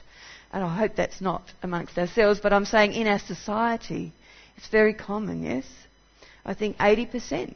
And 0.52 0.64
I 0.64 0.76
hope 0.76 0.96
that's 0.96 1.20
not 1.20 1.52
amongst 1.62 1.98
ourselves, 1.98 2.40
but 2.40 2.52
I'm 2.52 2.64
saying 2.64 2.92
in 2.92 3.06
our 3.06 3.18
society, 3.18 4.12
it's 4.56 4.68
very 4.68 4.94
common, 4.94 5.42
yes? 5.42 5.64
I 6.44 6.54
think 6.54 6.76
80% 6.78 7.54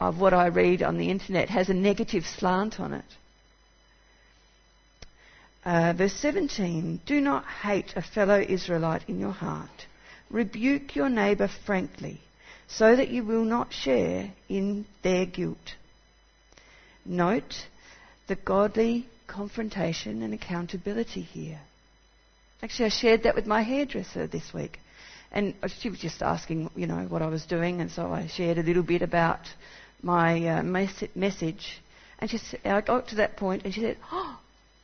of 0.00 0.18
what 0.18 0.34
I 0.34 0.46
read 0.46 0.82
on 0.82 0.98
the 0.98 1.10
internet 1.10 1.48
has 1.48 1.68
a 1.68 1.74
negative 1.74 2.24
slant 2.26 2.80
on 2.80 2.94
it. 2.94 3.04
Uh, 5.64 5.94
verse 5.96 6.12
17 6.14 7.00
Do 7.06 7.20
not 7.20 7.44
hate 7.46 7.94
a 7.96 8.02
fellow 8.02 8.38
Israelite 8.38 9.08
in 9.08 9.18
your 9.18 9.32
heart. 9.32 9.86
Rebuke 10.30 10.94
your 10.94 11.08
neighbour 11.08 11.48
frankly, 11.64 12.20
so 12.66 12.96
that 12.96 13.08
you 13.08 13.24
will 13.24 13.44
not 13.44 13.72
share 13.72 14.32
in 14.48 14.84
their 15.02 15.24
guilt. 15.24 15.74
Note 17.04 17.66
the 18.26 18.36
godly 18.36 19.06
confrontation 19.26 20.22
and 20.22 20.32
accountability 20.32 21.20
here. 21.20 21.60
Actually, 22.62 22.86
I 22.86 22.88
shared 22.90 23.22
that 23.24 23.34
with 23.34 23.46
my 23.46 23.62
hairdresser 23.62 24.26
this 24.26 24.54
week. 24.54 24.78
And 25.30 25.54
she 25.80 25.90
was 25.90 25.98
just 25.98 26.22
asking, 26.22 26.70
you 26.76 26.86
know, 26.86 27.04
what 27.08 27.20
I 27.20 27.26
was 27.26 27.44
doing, 27.44 27.80
and 27.80 27.90
so 27.90 28.12
I 28.12 28.28
shared 28.28 28.56
a 28.56 28.62
little 28.62 28.84
bit 28.84 29.02
about 29.02 29.40
my 30.00 30.46
uh, 30.46 30.62
mes- 30.62 31.08
message. 31.14 31.82
And 32.20 32.30
she 32.30 32.38
said, 32.38 32.60
I 32.64 32.80
got 32.80 33.08
to 33.08 33.16
that 33.16 33.36
point, 33.36 33.64
and 33.64 33.74
she 33.74 33.80
said, 33.80 33.98
"Oh, 34.12 34.38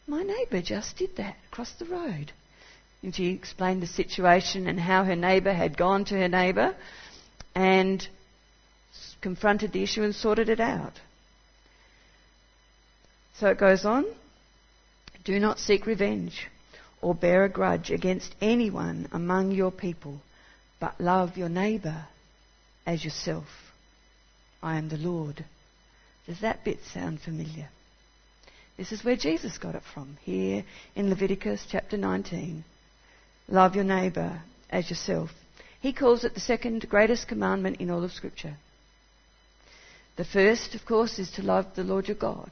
my 0.08 0.22
neighbour 0.22 0.60
just 0.60 0.96
did 0.96 1.16
that 1.16 1.36
across 1.50 1.72
the 1.78 1.84
road." 1.84 2.32
And 3.02 3.14
she 3.14 3.28
explained 3.28 3.82
the 3.82 3.86
situation 3.86 4.66
and 4.66 4.78
how 4.78 5.04
her 5.04 5.16
neighbour 5.16 5.52
had 5.52 5.76
gone 5.76 6.04
to 6.06 6.14
her 6.18 6.28
neighbour 6.28 6.74
and 7.54 8.06
confronted 9.22 9.72
the 9.72 9.83
issue 9.83 10.02
and 10.02 10.14
sorted 10.14 10.48
it 10.48 10.61
out. 10.61 11.00
So 13.40 13.46
it 13.46 13.59
goes 13.59 13.87
on. 13.87 14.05
Do 15.24 15.40
not 15.40 15.59
seek 15.59 15.87
revenge 15.87 16.48
or 17.00 17.14
bear 17.14 17.46
a 17.46 17.48
grudge 17.48 17.90
against 17.90 18.35
anyone 18.42 19.09
among 19.12 19.53
your 19.53 19.70
people, 19.70 20.20
but 20.79 21.00
love 21.00 21.38
your 21.38 21.48
neighbour 21.48 22.07
as 22.85 23.03
yourself. 23.03 23.46
I 24.62 24.76
am 24.76 24.90
the 24.90 24.98
Lord. 24.98 25.42
Does 26.26 26.42
that 26.42 26.66
bit 26.66 26.81
sound 26.92 27.22
familiar? 27.22 27.70
This 28.76 28.92
is 28.92 29.03
where 29.03 29.16
Jesus 29.16 29.57
got 29.57 29.74
it 29.74 29.85
from, 29.94 30.18
here 30.20 30.62
in 30.94 31.09
Leviticus 31.09 31.66
chapter 31.66 31.96
19. 31.96 32.62
Love 33.48 33.74
your 33.74 33.85
neighbour 33.85 34.42
as 34.68 34.90
yourself. 34.90 35.31
He 35.81 35.94
calls 35.94 36.24
it 36.24 36.35
the 36.35 36.40
second 36.40 36.87
greatest 36.90 37.26
commandment 37.26 37.81
in 37.81 37.90
all 37.90 38.05
of 38.05 38.12
Scripture. 38.12 38.59
The 40.18 40.26
first, 40.26 40.74
of 40.74 40.85
course, 40.85 41.18
is 41.18 41.31
to 41.33 41.42
love 41.42 41.74
the 41.74 41.85
Lord 41.85 42.07
your 42.07 42.18
God 42.18 42.50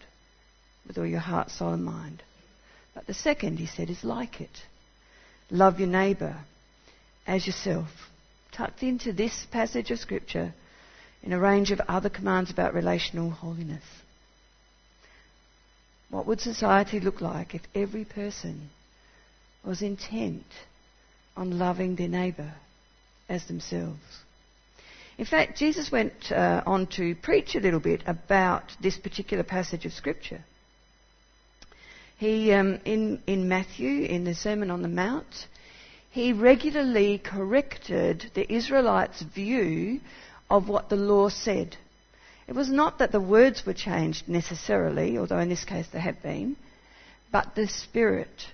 with 0.89 0.99
all 0.99 1.07
your 1.07 1.21
heart, 1.21 1.51
soul, 1.51 1.75
and 1.75 1.85
mind. 1.85 2.23
But 2.95 3.07
the 3.07 3.15
second, 3.15 3.59
he 3.59 3.67
said, 3.67 3.91
is 3.91 4.03
like 4.03 4.41
it. 4.41 4.63
Love 5.51 5.79
your 5.79 5.89
neighbour 5.89 6.37
as 7.27 7.47
yourself. 7.47 7.89
Tucked 8.51 8.83
into 8.83 9.13
this 9.13 9.47
passage 9.53 9.91
of 9.91 10.01
Scripture 10.01 10.53
in 11.23 11.33
a 11.33 11.39
range 11.39 11.71
of 11.71 11.81
other 11.81 12.09
commands 12.09 12.51
about 12.51 12.75
relational 12.75 13.31
holiness. 13.31 13.85
What 16.11 16.27
would 16.27 16.41
society 16.41 17.01
look 17.01 17.21
like 17.21 17.55
if 17.55 17.63
every 17.75 18.05
person 18.05 18.71
was 19.65 19.83
intent 19.83 20.45
on 21.37 21.59
loving 21.59 21.97
their 21.97 22.09
neighbour 22.09 22.55
as 23.29 23.45
themselves? 23.45 24.01
In 25.19 25.27
fact, 25.27 25.59
Jesus 25.59 25.93
went 25.93 26.33
uh, 26.33 26.63
on 26.65 26.87
to 26.97 27.15
preach 27.17 27.55
a 27.55 27.61
little 27.61 27.81
bit 27.81 28.03
about 28.07 28.73
this 28.81 28.97
particular 28.97 29.43
passage 29.43 29.85
of 29.85 29.93
Scripture. 29.93 30.45
He, 32.19 32.53
um, 32.53 32.81
in, 32.85 33.23
in 33.29 33.49
Matthew, 33.49 34.03
in 34.05 34.25
the 34.25 34.35
Sermon 34.35 34.73
on 34.73 34.83
the 34.83 34.89
Mount, 34.89 35.47
he 36.11 36.33
regularly 36.33 37.19
corrected 37.19 38.33
the 38.35 38.53
Israelites' 38.53 39.23
view 39.23 40.01
of 40.51 40.69
what 40.69 40.89
the 40.89 40.97
law 40.97 41.29
said. 41.29 41.77
It 42.49 42.57
was 42.57 42.71
not 42.71 42.99
that 42.99 43.13
the 43.13 43.21
words 43.21 43.65
were 43.65 43.75
changed 43.75 44.29
necessarily, 44.29 45.17
although 45.17 45.39
in 45.39 45.49
this 45.49 45.65
case 45.65 45.87
they 45.93 46.01
have 46.01 46.21
been, 46.21 46.57
but 47.31 47.55
the 47.55 47.69
Spirit 47.69 48.47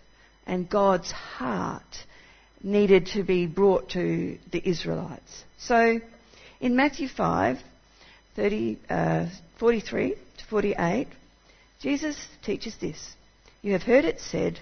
and 0.47 0.69
God's 0.69 1.11
heart 1.11 2.05
needed 2.63 3.07
to 3.07 3.23
be 3.23 3.47
brought 3.47 3.91
to 3.91 4.39
the 4.51 4.69
Israelites. 4.69 5.45
So 5.59 6.01
in 6.61 6.77
Matthew 6.77 7.09
5, 7.09 7.59
30, 8.37 8.79
uh, 8.91 9.27
43 9.59 10.17
to 10.39 10.45
48, 10.51 11.09
Jesus 11.81 12.17
teaches 12.43 12.77
this. 12.77 13.15
You 13.65 13.73
have 13.73 13.85
heard 13.85 14.05
it 14.05 14.21
said, 14.21 14.61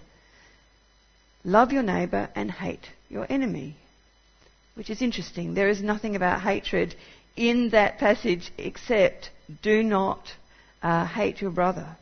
love 1.43 1.73
your 1.73 1.83
neighbour 1.83 2.29
and 2.37 2.49
hate 2.49 2.89
your 3.11 3.27
enemy. 3.29 3.75
Which 4.75 4.91
is 4.91 5.03
interesting. 5.03 5.55
There 5.55 5.69
is 5.69 5.83
nothing 5.83 6.15
about 6.15 6.41
hatred 6.41 6.95
in 7.35 7.71
that 7.71 7.99
passage 7.99 8.53
except 8.57 9.31
do 9.61 9.83
not 9.83 10.21
uh, 10.85 11.05
hate 11.05 11.41
your 11.41 11.51
brother 11.51 11.97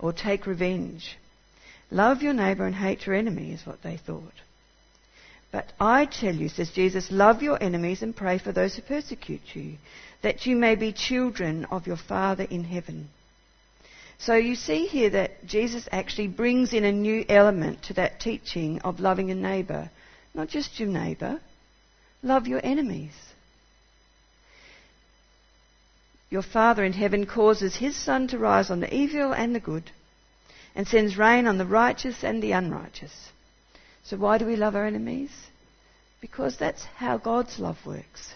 or 0.00 0.12
take 0.12 0.48
revenge. 0.48 1.16
Love 1.88 2.20
your 2.20 2.34
neighbour 2.34 2.66
and 2.66 2.74
hate 2.74 3.06
your 3.06 3.14
enemy 3.14 3.52
is 3.52 3.64
what 3.64 3.84
they 3.84 3.96
thought. 3.96 4.42
But 5.52 5.72
I 5.78 6.04
tell 6.06 6.34
you, 6.34 6.48
says 6.48 6.72
Jesus, 6.72 7.12
love 7.12 7.42
your 7.42 7.62
enemies 7.62 8.02
and 8.02 8.14
pray 8.14 8.38
for 8.38 8.50
those 8.50 8.74
who 8.74 8.82
persecute 8.82 9.54
you, 9.54 9.76
that 10.22 10.46
you 10.46 10.56
may 10.56 10.74
be 10.74 10.92
children 10.92 11.64
of 11.66 11.86
your 11.86 11.96
Father 11.96 12.42
in 12.50 12.64
heaven. 12.64 13.08
So 14.18 14.34
you 14.34 14.56
see 14.56 14.86
here 14.86 15.10
that 15.10 15.46
Jesus 15.46 15.88
actually 15.92 16.26
brings 16.26 16.72
in 16.72 16.84
a 16.84 16.92
new 16.92 17.24
element 17.28 17.84
to 17.84 17.94
that 17.94 18.20
teaching 18.20 18.80
of 18.80 19.00
loving 19.00 19.30
a 19.30 19.34
neighbour. 19.34 19.90
Not 20.34 20.48
just 20.48 20.78
your 20.80 20.88
neighbour, 20.88 21.40
love 22.22 22.46
your 22.48 22.60
enemies. 22.62 23.12
Your 26.30 26.42
Father 26.42 26.84
in 26.84 26.92
heaven 26.92 27.26
causes 27.26 27.76
his 27.76 27.96
sun 27.96 28.28
to 28.28 28.38
rise 28.38 28.70
on 28.70 28.80
the 28.80 28.94
evil 28.94 29.32
and 29.32 29.54
the 29.54 29.60
good, 29.60 29.90
and 30.74 30.86
sends 30.86 31.16
rain 31.16 31.46
on 31.46 31.56
the 31.56 31.64
righteous 31.64 32.22
and 32.22 32.42
the 32.42 32.52
unrighteous. 32.52 33.30
So 34.04 34.16
why 34.16 34.36
do 34.36 34.46
we 34.46 34.56
love 34.56 34.74
our 34.74 34.84
enemies? 34.84 35.30
Because 36.20 36.58
that's 36.58 36.84
how 36.84 37.16
God's 37.18 37.58
love 37.58 37.78
works. 37.86 38.34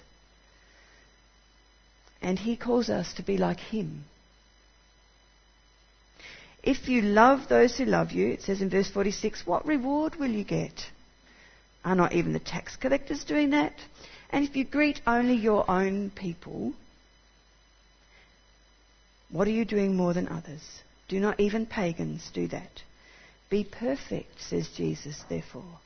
And 2.23 2.38
he 2.38 2.57
calls 2.57 2.88
us 2.88 3.12
to 3.14 3.23
be 3.23 3.37
like 3.37 3.59
him. 3.59 4.05
If 6.62 6.88
you 6.88 7.03
love 7.03 7.48
those 7.48 7.77
who 7.77 7.85
love 7.85 8.12
you, 8.12 8.29
it 8.29 8.42
says 8.42 8.62
in 8.62 8.70
verse 8.70 8.88
46, 8.88 9.46
what 9.46 9.66
reward 9.66 10.16
will 10.16 10.31
you 10.31 10.44
get? 10.44 10.90
Are 11.85 11.96
not 11.96 12.12
even 12.12 12.33
the 12.33 12.38
tax 12.38 12.77
collectors 12.77 13.25
doing 13.25 13.51
that? 13.51 13.75
And 14.31 14.48
if 14.48 14.55
you 14.55 14.64
greet 14.64 15.01
only 15.07 15.35
your 15.35 15.68
own 15.68 16.11
people, 16.11 16.72
what 19.31 19.48
are 19.48 19.53
you 19.53 19.64
doing 19.64 19.96
more 19.96 20.14
than 20.14 20.29
others? 20.29 20.62
Do 21.09 21.18
not 21.18 21.40
even 21.40 21.66
pagans 21.66 22.31
do 22.33 22.46
that. 22.48 22.83
Be 23.51 23.64
perfect, 23.64 24.40
says 24.40 24.68
Jesus, 24.68 25.25
therefore, 25.29 25.81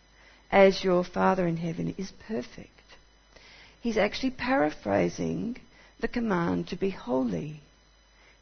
as 0.53 0.85
your 0.85 1.03
Father 1.03 1.47
in 1.47 1.57
heaven 1.57 1.95
is 1.97 2.13
perfect. 2.29 2.71
He's 3.81 3.97
actually 3.97 4.31
paraphrasing 4.31 5.57
the 6.01 6.09
command 6.09 6.69
to 6.69 6.77
be 6.77 6.91
holy. 6.91 7.61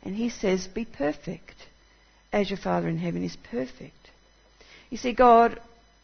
And 0.03 0.17
he 0.17 0.29
says, 0.29 0.67
Be 0.67 0.85
perfect, 0.85 1.55
as 2.35 2.51
your 2.51 2.59
Father 2.59 2.89
in 2.89 2.99
heaven 2.99 3.23
is 3.23 3.37
perfect. 3.49 4.11
You 4.91 4.97
see, 4.97 5.13
God 5.13 5.61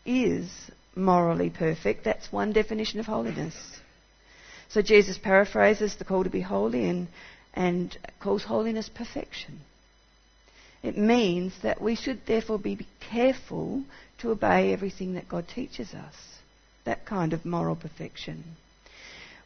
is 0.07 0.49
morally 0.95 1.51
perfect. 1.51 2.05
That's 2.05 2.33
one 2.33 2.53
definition 2.53 3.01
of 3.01 3.07
holiness. 3.07 3.57
So 4.69 4.81
Jesus 4.81 5.19
paraphrases 5.19 5.97
the 5.97 6.05
call 6.05 6.23
to 6.23 6.31
be 6.31 6.41
holy 6.41 6.89
and, 6.89 7.09
and 7.53 7.99
calls 8.21 8.45
holiness 8.45 8.89
perfection. 8.89 9.59
It 10.85 10.97
means 10.97 11.53
that 11.65 11.83
we 11.83 11.97
should 11.97 12.25
therefore 12.27 12.61
be 12.61 12.87
careful 13.01 13.83
to 14.19 14.31
obey 14.31 14.73
everything 14.73 15.15
that 15.15 15.29
God 15.29 15.49
teaches 15.49 15.93
us. 15.95 16.15
That 16.85 17.07
kind 17.07 17.33
of 17.33 17.45
moral 17.45 17.75
perfection. 17.75 18.45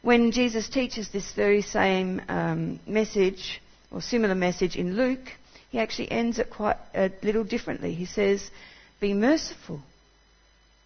When 0.03 0.31
Jesus 0.31 0.69
teaches 0.69 1.09
this 1.09 1.31
very 1.33 1.63
same 1.63 2.21
um, 2.27 2.79
message 2.85 3.59
or 3.89 4.01
similar 4.01 4.35
message 4.35 4.75
in 4.75 4.95
Luke, 4.95 5.31
he 5.75 5.81
actually 5.81 6.09
ends 6.09 6.39
it 6.39 6.49
quite 6.49 6.77
a 6.93 7.11
little 7.21 7.43
differently. 7.43 7.93
He 7.93 8.05
says, 8.05 8.49
Be 9.01 9.13
merciful 9.13 9.81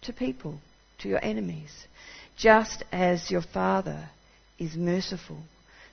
to 0.02 0.12
people, 0.12 0.58
to 0.98 1.08
your 1.08 1.24
enemies, 1.24 1.86
just 2.36 2.82
as 2.90 3.30
your 3.30 3.40
Father 3.40 4.08
is 4.58 4.74
merciful. 4.74 5.38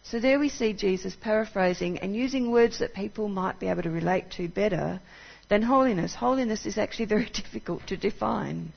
So 0.01 0.19
there 0.19 0.39
we 0.39 0.49
see 0.49 0.73
Jesus 0.73 1.15
paraphrasing 1.15 1.99
and 1.99 2.15
using 2.15 2.49
words 2.49 2.79
that 2.79 2.95
people 2.95 3.27
might 3.29 3.59
be 3.59 3.67
able 3.67 3.83
to 3.83 3.91
relate 3.91 4.31
to 4.37 4.47
better 4.47 4.99
than 5.47 5.61
holiness. 5.61 6.15
Holiness 6.15 6.65
is 6.65 6.79
actually 6.79 7.05
very 7.15 7.29
difficult 7.29 7.85
to 7.85 7.97
define. 7.97 8.73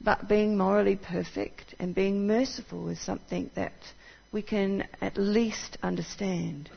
But 0.00 0.28
being 0.28 0.56
morally 0.56 0.94
perfect 0.94 1.74
and 1.80 1.96
being 1.96 2.28
merciful 2.28 2.90
is 2.90 3.00
something 3.00 3.50
that 3.56 3.72
we 4.30 4.42
can 4.42 4.86
at 5.00 5.18
least 5.18 5.78
understand. 5.82 6.70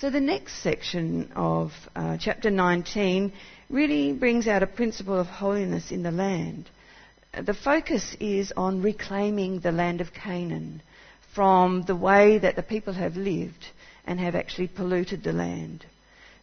So 0.00 0.10
the 0.10 0.20
next 0.20 0.62
section 0.62 1.30
of 1.36 1.72
uh, 1.94 2.16
chapter 2.18 2.50
19 2.50 3.32
really 3.68 4.12
brings 4.12 4.48
out 4.48 4.62
a 4.62 4.66
principle 4.66 5.18
of 5.18 5.26
holiness 5.26 5.92
in 5.92 6.02
the 6.02 6.10
land 6.10 6.68
the 7.32 7.54
focus 7.54 8.16
is 8.18 8.52
on 8.56 8.82
reclaiming 8.82 9.60
the 9.60 9.72
land 9.72 10.00
of 10.00 10.12
Canaan 10.12 10.82
from 11.34 11.82
the 11.82 11.94
way 11.94 12.38
that 12.38 12.56
the 12.56 12.62
people 12.62 12.92
have 12.92 13.16
lived 13.16 13.66
and 14.04 14.18
have 14.18 14.34
actually 14.34 14.66
polluted 14.66 15.22
the 15.22 15.32
land. 15.32 15.86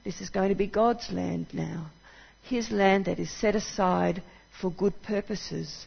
This 0.06 0.22
is 0.22 0.30
going 0.30 0.50
to 0.50 0.56
be 0.56 0.68
God's 0.68 1.12
land 1.12 1.48
now. 1.52 1.88
His 2.44 2.72
land 2.72 3.06
that 3.06 3.20
is 3.20 3.30
set 3.30 3.56
aside 3.56 4.24
for 4.62 4.72
good 4.72 4.94
purposes, 5.04 5.86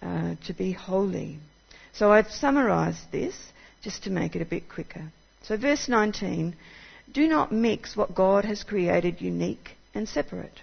uh, 0.00 0.36
to 0.46 0.54
be 0.54 0.72
holy. 0.72 1.38
So 1.92 2.10
I've 2.10 2.30
summarised 2.30 3.12
this 3.12 3.36
just 3.82 4.04
to 4.04 4.10
make 4.10 4.34
it 4.34 4.42
a 4.42 4.46
bit 4.46 4.68
quicker. 4.68 5.12
So, 5.42 5.56
verse 5.56 5.88
19 5.88 6.56
do 7.12 7.28
not 7.28 7.52
mix 7.52 7.96
what 7.96 8.14
God 8.14 8.44
has 8.44 8.64
created 8.64 9.20
unique 9.20 9.76
and 9.94 10.08
separate. 10.08 10.60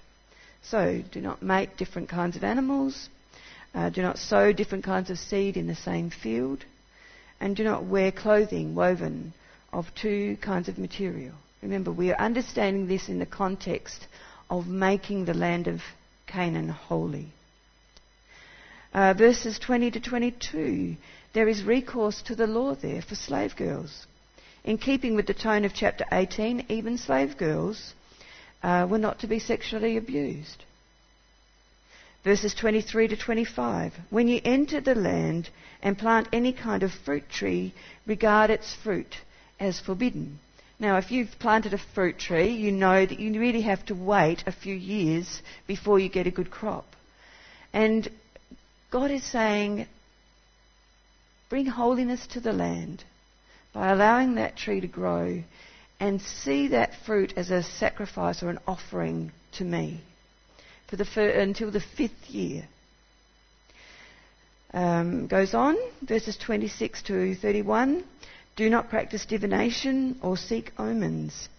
So, 0.61 1.03
do 1.11 1.21
not 1.21 1.41
make 1.41 1.77
different 1.77 2.09
kinds 2.09 2.35
of 2.35 2.43
animals, 2.43 3.09
uh, 3.73 3.89
do 3.89 4.01
not 4.01 4.17
sow 4.17 4.53
different 4.53 4.83
kinds 4.83 5.09
of 5.09 5.19
seed 5.19 5.57
in 5.57 5.67
the 5.67 5.75
same 5.75 6.09
field. 6.09 6.63
And 7.39 7.55
do 7.55 7.63
not 7.63 7.83
wear 7.83 8.11
clothing 8.11 8.73
woven 8.73 9.33
of 9.73 9.93
two 9.93 10.37
kinds 10.37 10.69
of 10.69 10.77
material. 10.77 11.33
Remember, 11.61 11.91
we 11.91 12.11
are 12.11 12.17
understanding 12.17 12.87
this 12.87 13.09
in 13.09 13.19
the 13.19 13.25
context 13.25 14.07
of 14.49 14.67
making 14.67 15.25
the 15.25 15.33
land 15.33 15.67
of 15.67 15.81
Canaan 16.27 16.69
holy. 16.69 17.27
Uh, 18.93 19.13
verses 19.13 19.59
20 19.59 19.91
to 19.91 19.99
22, 19.99 20.95
there 21.33 21.49
is 21.49 21.63
recourse 21.63 22.21
to 22.21 22.35
the 22.35 22.47
law 22.47 22.73
there 22.75 23.01
for 23.01 23.15
slave 23.15 23.55
girls. 23.57 24.05
In 24.65 24.79
keeping 24.79 25.13
with 25.13 25.27
the 25.27 25.35
tone 25.35 25.63
of 25.63 25.75
chapter 25.75 26.05
18, 26.11 26.65
even 26.69 26.97
slave 26.97 27.37
girls 27.37 27.93
uh, 28.63 28.87
were 28.89 28.97
not 28.97 29.19
to 29.19 29.27
be 29.27 29.37
sexually 29.37 29.95
abused. 29.95 30.63
Verses 32.23 32.55
23 32.55 33.09
to 33.09 33.15
25. 33.15 33.93
When 34.09 34.27
you 34.27 34.41
enter 34.43 34.81
the 34.81 34.95
land 34.95 35.51
and 35.83 35.95
plant 35.95 36.29
any 36.33 36.51
kind 36.51 36.81
of 36.81 36.91
fruit 36.91 37.29
tree, 37.29 37.75
regard 38.07 38.49
its 38.49 38.73
fruit 38.73 39.17
as 39.59 39.79
forbidden. 39.79 40.39
Now, 40.79 40.97
if 40.97 41.11
you've 41.11 41.37
planted 41.37 41.75
a 41.75 41.77
fruit 41.77 42.17
tree, 42.17 42.49
you 42.49 42.71
know 42.71 43.05
that 43.05 43.19
you 43.19 43.39
really 43.39 43.61
have 43.61 43.85
to 43.85 43.93
wait 43.93 44.43
a 44.47 44.51
few 44.51 44.73
years 44.73 45.43
before 45.67 45.99
you 45.99 46.09
get 46.09 46.25
a 46.25 46.31
good 46.31 46.49
crop. 46.49 46.87
And 47.71 48.09
God 48.89 49.11
is 49.11 49.23
saying, 49.23 49.85
bring 51.49 51.67
holiness 51.67 52.25
to 52.31 52.39
the 52.39 52.51
land 52.51 53.03
by 53.75 53.91
allowing 53.91 54.35
that 54.35 54.55
tree 54.55 54.79
to 54.79 54.87
grow 54.87 55.43
and 55.99 56.21
see 56.21 56.69
that 56.69 56.95
fruit 57.05 57.33
as 57.35 57.51
a 57.51 57.61
sacrifice 57.61 58.41
or 58.41 58.49
an 58.49 58.59
offering 58.65 59.33
to 59.51 59.65
me 59.65 59.99
for 60.87 60.95
the 60.95 61.03
fir- 61.03 61.29
until 61.29 61.69
the 61.69 61.81
fifth 61.81 62.29
year. 62.29 62.63
Um, 64.73 65.27
goes 65.27 65.53
on, 65.53 65.75
verses 66.01 66.37
26 66.37 67.01
to 67.03 67.35
31. 67.35 68.05
Do 68.55 68.69
not 68.69 68.89
practice 68.89 69.25
divination 69.25 70.19
or 70.21 70.37
seek 70.37 70.71
omens. 70.79 71.49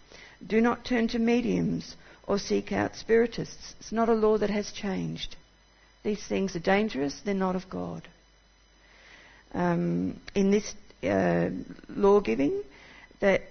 Do 0.47 0.63
not 0.63 0.87
turn 0.87 1.09
to 1.09 1.19
mediums 1.19 1.97
or 2.27 2.39
seek 2.39 2.73
out 2.73 2.97
spiritists. 2.97 3.75
It's 3.79 3.93
not 3.93 4.09
a 4.09 4.15
law 4.15 4.39
that 4.39 4.51
has 4.51 4.73
changed. 4.73 5.37
These 6.03 6.25
things 6.27 6.57
are 6.57 6.61
dangerous, 6.61 7.21
they're 7.25 7.35
not 7.35 7.57
of 7.57 7.69
God. 7.69 8.09
Um, 9.53 10.21
in 10.35 10.51
this 10.51 10.75
uh, 11.03 11.51
law 11.89 12.21
giving, 12.21 12.63
that 13.21 13.43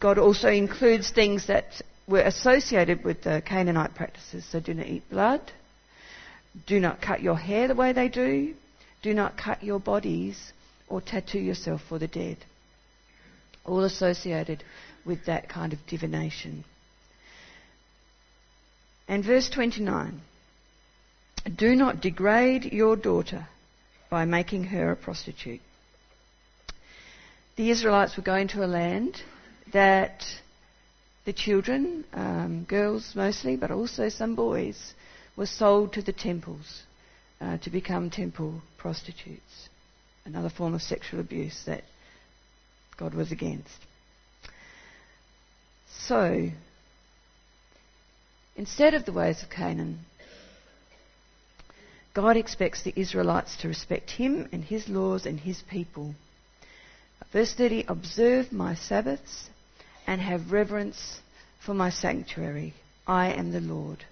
God 0.00 0.18
also 0.18 0.48
includes 0.48 1.10
things 1.10 1.46
that 1.46 1.82
were 2.06 2.20
associated 2.20 3.04
with 3.04 3.22
the 3.22 3.42
Canaanite 3.44 3.94
practices. 3.94 4.44
So 4.50 4.60
do 4.60 4.74
not 4.74 4.86
eat 4.86 5.08
blood, 5.08 5.40
do 6.66 6.80
not 6.80 7.00
cut 7.00 7.22
your 7.22 7.36
hair 7.36 7.68
the 7.68 7.74
way 7.74 7.92
they 7.92 8.08
do, 8.08 8.54
do 9.02 9.14
not 9.14 9.36
cut 9.36 9.62
your 9.62 9.80
bodies 9.80 10.52
or 10.88 11.00
tattoo 11.00 11.38
yourself 11.38 11.80
for 11.88 11.98
the 11.98 12.08
dead. 12.08 12.38
All 13.64 13.84
associated 13.84 14.62
with 15.04 15.26
that 15.26 15.48
kind 15.48 15.72
of 15.72 15.78
divination. 15.86 16.64
And 19.08 19.24
verse 19.24 19.48
29 19.50 20.20
Do 21.56 21.74
not 21.74 22.00
degrade 22.00 22.64
your 22.64 22.96
daughter 22.96 23.48
by 24.10 24.24
making 24.24 24.64
her 24.64 24.92
a 24.92 24.96
prostitute. 24.96 25.60
The 27.56 27.70
Israelites 27.70 28.16
were 28.16 28.22
going 28.22 28.48
to 28.48 28.64
a 28.64 28.66
land 28.66 29.20
that 29.72 30.24
the 31.26 31.34
children, 31.34 32.04
um, 32.14 32.64
girls 32.64 33.14
mostly, 33.14 33.56
but 33.56 33.70
also 33.70 34.08
some 34.08 34.34
boys, 34.34 34.94
were 35.36 35.46
sold 35.46 35.92
to 35.92 36.02
the 36.02 36.12
temples 36.12 36.82
uh, 37.40 37.58
to 37.58 37.70
become 37.70 38.08
temple 38.08 38.62
prostitutes. 38.78 39.68
Another 40.24 40.48
form 40.48 40.72
of 40.72 40.80
sexual 40.80 41.20
abuse 41.20 41.64
that 41.66 41.84
God 42.96 43.12
was 43.12 43.32
against. 43.32 43.78
So, 45.88 46.48
instead 48.56 48.94
of 48.94 49.04
the 49.04 49.12
ways 49.12 49.42
of 49.42 49.50
Canaan, 49.50 50.00
God 52.14 52.36
expects 52.36 52.82
the 52.82 52.94
Israelites 52.96 53.56
to 53.56 53.68
respect 53.68 54.10
Him 54.10 54.48
and 54.52 54.64
His 54.64 54.88
laws 54.88 55.26
and 55.26 55.38
His 55.38 55.62
people. 55.62 56.14
Verse 57.32 57.54
30 57.54 57.86
Observe 57.88 58.52
my 58.52 58.74
Sabbaths 58.74 59.48
and 60.06 60.20
have 60.20 60.52
reverence 60.52 61.20
for 61.64 61.72
my 61.72 61.88
sanctuary. 61.88 62.74
I 63.06 63.32
am 63.32 63.52
the 63.52 63.60
Lord. 63.60 64.04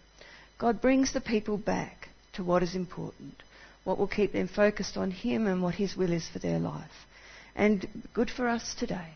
God 0.59 0.81
brings 0.81 1.13
the 1.13 1.21
people 1.21 1.59
back 1.59 2.09
to 2.33 2.43
what 2.43 2.63
is 2.63 2.75
important, 2.75 3.43
what 3.85 3.99
will 3.99 4.09
keep 4.09 4.33
them 4.33 4.49
focused 4.49 4.97
on 4.97 5.11
Him 5.11 5.47
and 5.47 5.63
what 5.63 5.75
His 5.75 5.97
will 5.97 6.13
is 6.13 6.29
for 6.29 6.39
their 6.39 6.59
life. 6.59 7.07
And 7.55 7.87
good 8.15 8.31
for 8.31 8.49
us 8.49 8.75
today. 8.75 9.09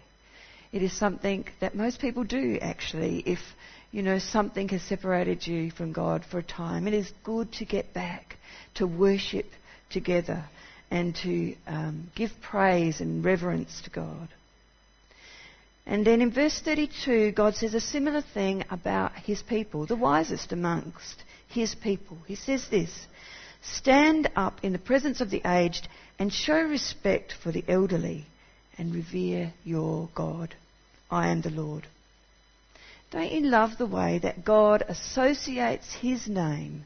It 0.71 0.83
is 0.83 0.93
something 0.93 1.47
that 1.61 1.75
most 1.75 2.01
people 2.01 2.25
do 2.25 2.59
actually 2.61 3.21
if 3.21 3.39
you 3.93 4.03
know 4.03 4.19
something 4.19 4.69
has 4.71 4.83
separated 4.83 5.47
you 5.47 5.71
from 5.71 5.93
God 5.93 6.25
for 6.25 6.39
a 6.39 6.43
time. 6.43 6.89
It 6.89 6.95
is 6.95 7.13
good 7.23 7.53
to 7.53 7.65
get 7.65 7.95
back 7.95 8.37
to 8.75 8.87
worship 8.87 9.47
together 9.89 10.45
and 10.95 11.17
to 11.17 11.57
um, 11.67 12.09
give 12.15 12.31
praise 12.41 13.01
and 13.01 13.25
reverence 13.25 13.81
to 13.83 13.91
God. 13.91 14.29
And 15.87 16.07
then 16.07 16.23
in 16.23 16.31
verse 16.31 16.61
32, 16.65 17.33
God 17.33 17.57
says 17.57 17.75
a 17.75 17.81
similar 17.81 18.23
thing 18.23 18.65
about 18.71 19.13
his 19.17 19.43
people, 19.43 19.87
the 19.87 19.97
wisest 19.97 20.53
amongst 20.53 21.25
his 21.49 21.75
people. 21.75 22.19
He 22.29 22.37
says 22.37 22.69
this 22.71 23.09
Stand 23.61 24.31
up 24.37 24.61
in 24.63 24.73
the 24.73 24.79
presence 24.79 25.21
of 25.21 25.31
the 25.31 25.43
aged 25.45 25.89
and 26.21 26.33
show 26.33 26.63
respect 26.63 27.35
for 27.43 27.51
the 27.51 27.65
elderly 27.67 28.27
and 28.79 28.95
revere 28.95 29.53
your 29.65 30.09
God. 30.15 30.55
I 31.11 31.31
am 31.31 31.41
the 31.41 31.51
Lord. 31.51 31.89
Don't 33.11 33.33
you 33.33 33.41
love 33.41 33.79
the 33.79 33.87
way 33.87 34.21
that 34.23 34.45
God 34.45 34.85
associates 34.87 35.93
His 35.93 36.29
name 36.29 36.85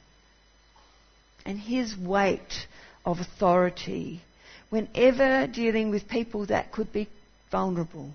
and 1.45 1.59
His 1.59 1.95
weight 1.95 2.67
of 3.09 3.21
authority 3.21 4.21
whenever 4.69 5.47
dealing 5.47 5.91
with 5.91 6.07
people 6.09 6.45
that 6.47 6.71
could 6.71 6.93
be 6.93 7.09
vulnerable? 7.51 8.11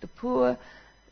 The 0.00 0.08
poor, 0.08 0.58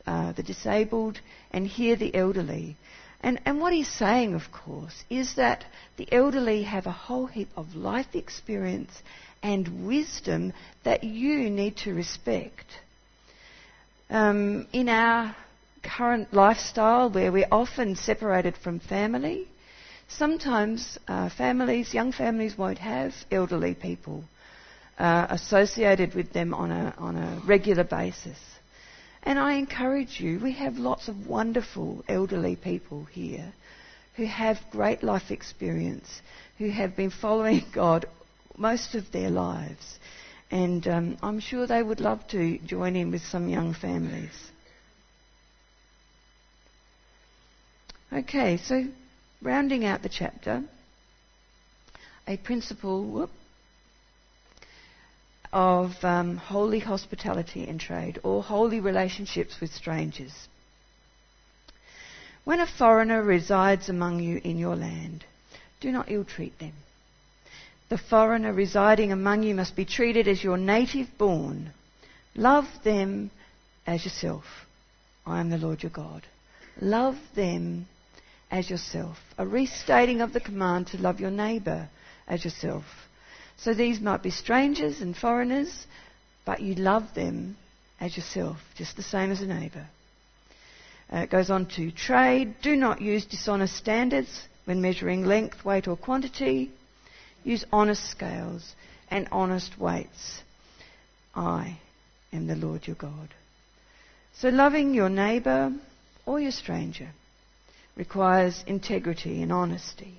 uh, 0.04 0.32
the 0.32 0.42
disabled, 0.42 1.20
and 1.52 1.66
here 1.66 1.94
the 1.94 2.12
elderly. 2.14 2.76
And, 3.20 3.40
and 3.44 3.60
what 3.60 3.72
he's 3.72 3.88
saying, 3.88 4.34
of 4.34 4.50
course, 4.50 5.04
is 5.08 5.36
that 5.36 5.64
the 5.96 6.12
elderly 6.12 6.64
have 6.64 6.86
a 6.86 6.90
whole 6.90 7.26
heap 7.26 7.48
of 7.56 7.76
life 7.76 8.14
experience 8.14 8.90
and 9.40 9.86
wisdom 9.86 10.52
that 10.82 11.04
you 11.04 11.48
need 11.48 11.76
to 11.78 11.94
respect. 11.94 12.66
Um, 14.10 14.66
in 14.72 14.88
our 14.88 15.36
current 15.84 16.34
lifestyle, 16.34 17.08
where 17.08 17.30
we're 17.30 17.46
often 17.52 17.94
separated 17.94 18.56
from 18.56 18.80
family, 18.80 19.46
sometimes 20.16 20.98
uh, 21.08 21.28
families, 21.30 21.94
young 21.94 22.12
families, 22.12 22.56
won't 22.56 22.78
have 22.78 23.12
elderly 23.30 23.74
people 23.74 24.24
uh, 24.98 25.26
associated 25.30 26.14
with 26.14 26.32
them 26.32 26.54
on 26.54 26.70
a, 26.70 26.94
on 26.98 27.16
a 27.16 27.40
regular 27.46 27.84
basis. 27.84 28.38
And 29.22 29.38
I 29.38 29.54
encourage 29.54 30.20
you, 30.20 30.40
we 30.40 30.52
have 30.52 30.76
lots 30.78 31.08
of 31.08 31.26
wonderful 31.26 32.04
elderly 32.08 32.56
people 32.56 33.04
here 33.04 33.52
who 34.16 34.26
have 34.26 34.58
great 34.70 35.02
life 35.02 35.30
experience, 35.30 36.20
who 36.58 36.70
have 36.70 36.96
been 36.96 37.10
following 37.10 37.64
God 37.74 38.06
most 38.56 38.94
of 38.94 39.10
their 39.12 39.30
lives. 39.30 39.98
And 40.50 40.86
um, 40.86 41.16
I'm 41.22 41.40
sure 41.40 41.66
they 41.66 41.82
would 41.82 42.00
love 42.00 42.26
to 42.28 42.58
join 42.58 42.94
in 42.96 43.10
with 43.10 43.22
some 43.22 43.48
young 43.48 43.72
families. 43.74 44.50
Okay, 48.12 48.58
so 48.58 48.84
rounding 49.42 49.84
out 49.84 50.02
the 50.02 50.08
chapter, 50.08 50.62
a 52.26 52.36
principle 52.36 53.04
whoop, 53.04 53.30
of 55.52 55.92
um, 56.02 56.38
holy 56.38 56.78
hospitality 56.78 57.66
and 57.68 57.78
trade 57.78 58.18
or 58.22 58.42
holy 58.42 58.80
relationships 58.80 59.60
with 59.60 59.70
strangers. 59.70 60.32
When 62.44 62.60
a 62.60 62.66
foreigner 62.66 63.22
resides 63.22 63.88
among 63.88 64.20
you 64.20 64.40
in 64.42 64.56
your 64.56 64.76
land, 64.76 65.24
do 65.80 65.92
not 65.92 66.10
ill 66.10 66.24
treat 66.24 66.58
them. 66.58 66.72
The 67.90 67.98
foreigner 67.98 68.52
residing 68.52 69.12
among 69.12 69.42
you 69.42 69.54
must 69.54 69.76
be 69.76 69.84
treated 69.84 70.26
as 70.26 70.42
your 70.42 70.56
native 70.56 71.08
born. 71.18 71.72
Love 72.34 72.64
them 72.82 73.30
as 73.86 74.04
yourself. 74.04 74.44
I 75.26 75.40
am 75.40 75.50
the 75.50 75.58
Lord 75.58 75.82
your 75.82 75.90
God. 75.90 76.22
Love 76.80 77.16
them 77.34 77.86
as 78.52 78.68
yourself. 78.68 79.16
A 79.38 79.46
restating 79.46 80.20
of 80.20 80.34
the 80.34 80.40
command 80.40 80.88
to 80.88 80.98
love 80.98 81.18
your 81.18 81.30
neighbour 81.30 81.88
as 82.28 82.44
yourself. 82.44 82.84
So 83.56 83.72
these 83.72 84.00
might 84.00 84.22
be 84.22 84.30
strangers 84.30 85.00
and 85.00 85.16
foreigners, 85.16 85.86
but 86.44 86.60
you 86.60 86.74
love 86.74 87.14
them 87.14 87.56
as 87.98 88.14
yourself, 88.16 88.58
just 88.76 88.94
the 88.96 89.02
same 89.02 89.32
as 89.32 89.40
a 89.40 89.46
neighbour. 89.46 89.86
Uh, 91.12 91.18
it 91.18 91.30
goes 91.30 91.50
on 91.50 91.66
to 91.66 91.90
trade. 91.90 92.54
Do 92.62 92.76
not 92.76 93.00
use 93.00 93.24
dishonest 93.24 93.74
standards 93.74 94.46
when 94.66 94.82
measuring 94.82 95.24
length, 95.24 95.64
weight, 95.64 95.88
or 95.88 95.96
quantity. 95.96 96.70
Use 97.44 97.64
honest 97.72 98.08
scales 98.10 98.74
and 99.10 99.28
honest 99.32 99.78
weights. 99.78 100.42
I 101.34 101.78
am 102.32 102.46
the 102.46 102.56
Lord 102.56 102.86
your 102.86 102.96
God. 102.96 103.30
So 104.34 104.50
loving 104.50 104.94
your 104.94 105.08
neighbour 105.08 105.72
or 106.26 106.38
your 106.38 106.52
stranger 106.52 107.08
requires 107.96 108.64
integrity 108.66 109.42
and 109.42 109.52
honesty. 109.52 110.14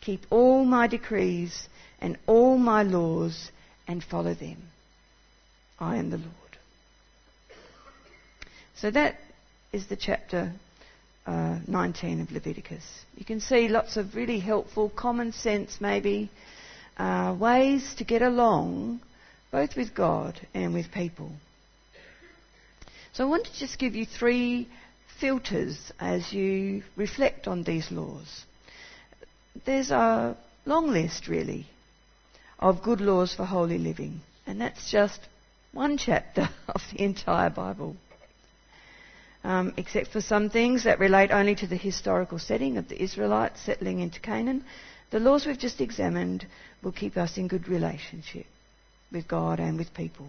Keep 0.00 0.26
all 0.30 0.64
my 0.64 0.86
decrees 0.86 1.68
and 2.00 2.18
all 2.26 2.56
my 2.56 2.82
laws 2.82 3.50
and 3.86 4.02
follow 4.02 4.34
them. 4.34 4.58
I 5.78 5.96
am 5.96 6.10
the 6.10 6.18
Lord. 6.18 6.30
So 8.76 8.90
that 8.90 9.16
is 9.72 9.88
the 9.88 9.96
chapter 9.96 10.52
uh, 11.26 11.58
19 11.66 12.20
of 12.22 12.32
Leviticus. 12.32 12.84
You 13.16 13.24
can 13.24 13.40
see 13.40 13.68
lots 13.68 13.96
of 13.96 14.14
really 14.14 14.40
helpful, 14.40 14.88
common 14.88 15.32
sense, 15.32 15.80
maybe, 15.80 16.30
uh, 16.96 17.36
ways 17.38 17.94
to 17.98 18.04
get 18.04 18.22
along 18.22 19.00
both 19.50 19.76
with 19.76 19.94
God 19.94 20.40
and 20.54 20.72
with 20.72 20.92
people. 20.92 21.30
So 23.12 23.24
I 23.24 23.28
want 23.28 23.46
to 23.46 23.58
just 23.58 23.78
give 23.78 23.94
you 23.94 24.06
three 24.06 24.68
filters 25.20 25.92
as 26.00 26.32
you 26.32 26.82
reflect 26.96 27.46
on 27.46 27.62
these 27.62 27.90
laws. 27.90 28.44
There's 29.66 29.90
a 29.90 30.36
long 30.64 30.90
list, 30.90 31.28
really, 31.28 31.66
of 32.58 32.82
good 32.82 33.00
laws 33.00 33.34
for 33.34 33.44
holy 33.44 33.78
living. 33.78 34.20
And 34.46 34.60
that's 34.60 34.90
just 34.90 35.20
one 35.72 35.98
chapter 35.98 36.48
of 36.68 36.80
the 36.92 37.04
entire 37.04 37.50
Bible. 37.50 37.96
Um, 39.42 39.72
except 39.76 40.08
for 40.08 40.20
some 40.20 40.50
things 40.50 40.84
that 40.84 40.98
relate 40.98 41.30
only 41.30 41.54
to 41.56 41.66
the 41.66 41.76
historical 41.76 42.38
setting 42.38 42.76
of 42.76 42.88
the 42.88 43.02
Israelites 43.02 43.60
settling 43.62 44.00
into 44.00 44.20
Canaan, 44.20 44.64
the 45.10 45.20
laws 45.20 45.46
we've 45.46 45.58
just 45.58 45.80
examined 45.80 46.46
will 46.82 46.92
keep 46.92 47.16
us 47.16 47.36
in 47.36 47.48
good 47.48 47.68
relationship 47.68 48.46
with 49.10 49.26
God 49.26 49.58
and 49.58 49.78
with 49.78 49.94
people. 49.94 50.28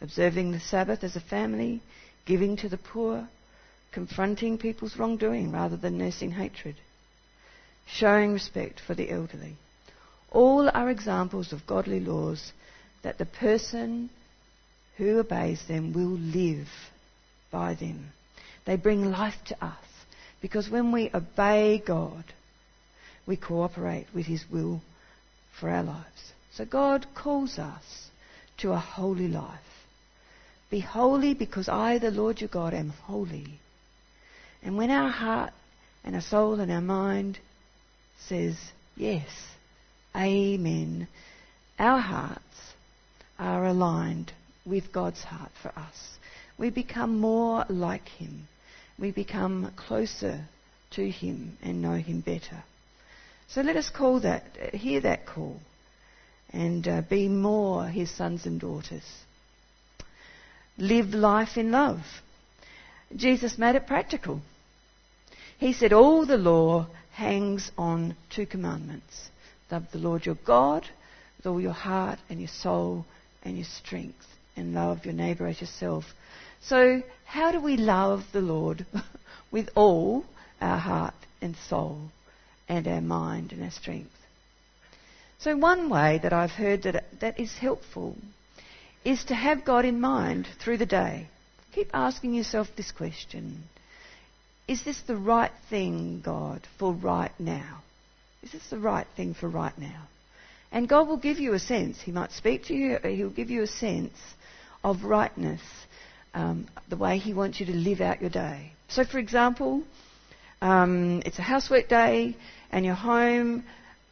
Observing 0.00 0.50
the 0.50 0.60
Sabbath 0.60 1.04
as 1.04 1.16
a 1.16 1.20
family, 1.20 1.80
giving 2.26 2.56
to 2.56 2.68
the 2.68 2.76
poor, 2.76 3.28
confronting 3.92 4.58
people's 4.58 4.96
wrongdoing 4.96 5.50
rather 5.50 5.76
than 5.76 5.98
nursing 5.98 6.30
hatred, 6.30 6.76
showing 7.86 8.32
respect 8.32 8.80
for 8.80 8.94
the 8.94 9.10
elderly. 9.10 9.56
All 10.30 10.70
are 10.72 10.90
examples 10.90 11.52
of 11.52 11.66
godly 11.66 12.00
laws 12.00 12.52
that 13.02 13.18
the 13.18 13.26
person 13.26 14.10
who 14.96 15.18
obeys 15.18 15.62
them 15.66 15.92
will 15.92 16.18
live 16.18 16.68
by 17.50 17.74
them. 17.74 18.12
They 18.64 18.76
bring 18.76 19.10
life 19.10 19.38
to 19.46 19.64
us 19.64 19.84
because 20.40 20.70
when 20.70 20.92
we 20.92 21.10
obey 21.12 21.82
God, 21.84 22.24
we 23.26 23.36
cooperate 23.36 24.06
with 24.14 24.26
His 24.26 24.44
will 24.50 24.80
for 25.58 25.68
our 25.68 25.82
lives. 25.82 26.32
So 26.54 26.64
God 26.64 27.06
calls 27.14 27.58
us 27.58 28.10
to 28.58 28.72
a 28.72 28.78
holy 28.78 29.28
life. 29.28 29.58
Be 30.70 30.80
holy 30.80 31.34
because 31.34 31.68
I, 31.68 31.98
the 31.98 32.10
Lord 32.10 32.40
your 32.40 32.48
God, 32.48 32.74
am 32.74 32.90
holy. 32.90 33.58
And 34.62 34.76
when 34.76 34.90
our 34.90 35.08
heart 35.08 35.52
and 36.04 36.14
our 36.14 36.20
soul 36.20 36.60
and 36.60 36.70
our 36.70 36.80
mind 36.80 37.38
says 38.18 38.56
yes, 38.96 39.28
Amen. 40.16 41.08
Our 41.78 42.00
hearts 42.00 42.42
are 43.38 43.64
aligned 43.64 44.32
with 44.66 44.92
God's 44.92 45.22
heart 45.22 45.52
for 45.62 45.68
us. 45.68 46.18
We 46.58 46.70
become 46.70 47.18
more 47.20 47.64
like 47.68 48.08
Him. 48.08 48.48
We 48.98 49.12
become 49.12 49.72
closer 49.76 50.44
to 50.92 51.10
Him 51.10 51.56
and 51.62 51.80
know 51.80 51.94
Him 51.94 52.20
better. 52.20 52.62
So 53.48 53.62
let 53.62 53.76
us 53.76 53.88
call 53.88 54.20
that, 54.20 54.44
hear 54.74 55.00
that 55.00 55.26
call, 55.26 55.58
and 56.52 56.86
uh, 56.86 57.02
be 57.02 57.28
more 57.28 57.86
His 57.86 58.10
sons 58.10 58.46
and 58.46 58.60
daughters. 58.60 59.04
Live 60.76 61.14
life 61.14 61.56
in 61.56 61.70
love. 61.70 62.00
Jesus 63.14 63.58
made 63.58 63.76
it 63.76 63.86
practical. 63.86 64.40
He 65.58 65.72
said 65.72 65.92
all 65.92 66.24
the 66.26 66.38
law 66.38 66.86
hangs 67.12 67.70
on 67.76 68.16
two 68.30 68.46
commandments 68.46 69.28
Love 69.70 69.86
the 69.92 69.98
Lord 69.98 70.26
your 70.26 70.36
God 70.44 70.88
with 71.36 71.46
all 71.46 71.60
your 71.60 71.72
heart 71.72 72.18
and 72.28 72.40
your 72.40 72.48
soul 72.48 73.06
and 73.42 73.56
your 73.56 73.66
strength, 73.66 74.26
and 74.56 74.74
love 74.74 75.04
your 75.04 75.14
neighbour 75.14 75.46
as 75.46 75.60
yourself. 75.60 76.04
So, 76.60 77.02
how 77.24 77.52
do 77.52 77.60
we 77.60 77.76
love 77.76 78.24
the 78.32 78.40
Lord 78.40 78.84
with 79.50 79.70
all 79.74 80.24
our 80.60 80.78
heart 80.78 81.14
and 81.40 81.56
soul 81.56 82.10
and 82.68 82.86
our 82.88 83.00
mind 83.00 83.52
and 83.52 83.62
our 83.62 83.70
strength? 83.70 84.10
So, 85.38 85.56
one 85.56 85.88
way 85.88 86.18
that 86.22 86.32
I've 86.32 86.50
heard 86.50 86.82
that, 86.82 87.04
that 87.20 87.38
is 87.38 87.52
helpful 87.52 88.16
is 89.04 89.24
to 89.24 89.34
have 89.34 89.64
God 89.64 89.84
in 89.84 90.00
mind 90.00 90.46
through 90.58 90.78
the 90.78 90.86
day. 90.86 91.28
Keep 91.72 91.90
asking 91.94 92.34
yourself 92.34 92.68
this 92.76 92.90
question 92.90 93.64
Is 94.66 94.82
this 94.82 95.00
the 95.02 95.16
right 95.16 95.52
thing, 95.68 96.20
God, 96.24 96.66
for 96.78 96.92
right 96.92 97.32
now? 97.38 97.82
Is 98.42 98.52
this 98.52 98.68
the 98.70 98.78
right 98.78 99.06
thing 99.16 99.34
for 99.34 99.48
right 99.48 99.76
now? 99.78 100.08
And 100.72 100.88
God 100.88 101.08
will 101.08 101.16
give 101.16 101.38
you 101.38 101.54
a 101.54 101.58
sense. 101.58 102.00
He 102.00 102.12
might 102.12 102.32
speak 102.32 102.64
to 102.66 102.74
you, 102.74 102.98
He'll 103.02 103.30
give 103.30 103.50
you 103.50 103.62
a 103.62 103.66
sense 103.66 104.16
of 104.82 105.04
rightness, 105.04 105.60
um, 106.34 106.66
the 106.88 106.96
way 106.96 107.18
He 107.18 107.34
wants 107.34 107.60
you 107.60 107.66
to 107.66 107.74
live 107.74 108.00
out 108.00 108.20
your 108.20 108.30
day. 108.30 108.72
So, 108.88 109.04
for 109.04 109.18
example, 109.18 109.82
um, 110.62 111.22
it's 111.24 111.38
a 111.38 111.42
housework 111.42 111.88
day 111.88 112.36
and 112.70 112.84
you're 112.84 112.94
home, 112.94 113.64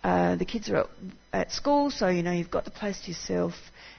uh, 0.04 0.36
the 0.36 0.44
kids 0.44 0.70
are 0.70 0.76
at, 0.76 0.88
at, 1.32 1.52
school, 1.52 1.90
so 1.90 2.08
you 2.08 2.22
know 2.22 2.32
you've 2.32 2.50
got 2.50 2.64
the 2.64 2.70
place 2.70 3.00
to 3.00 3.08
yourself, 3.08 3.54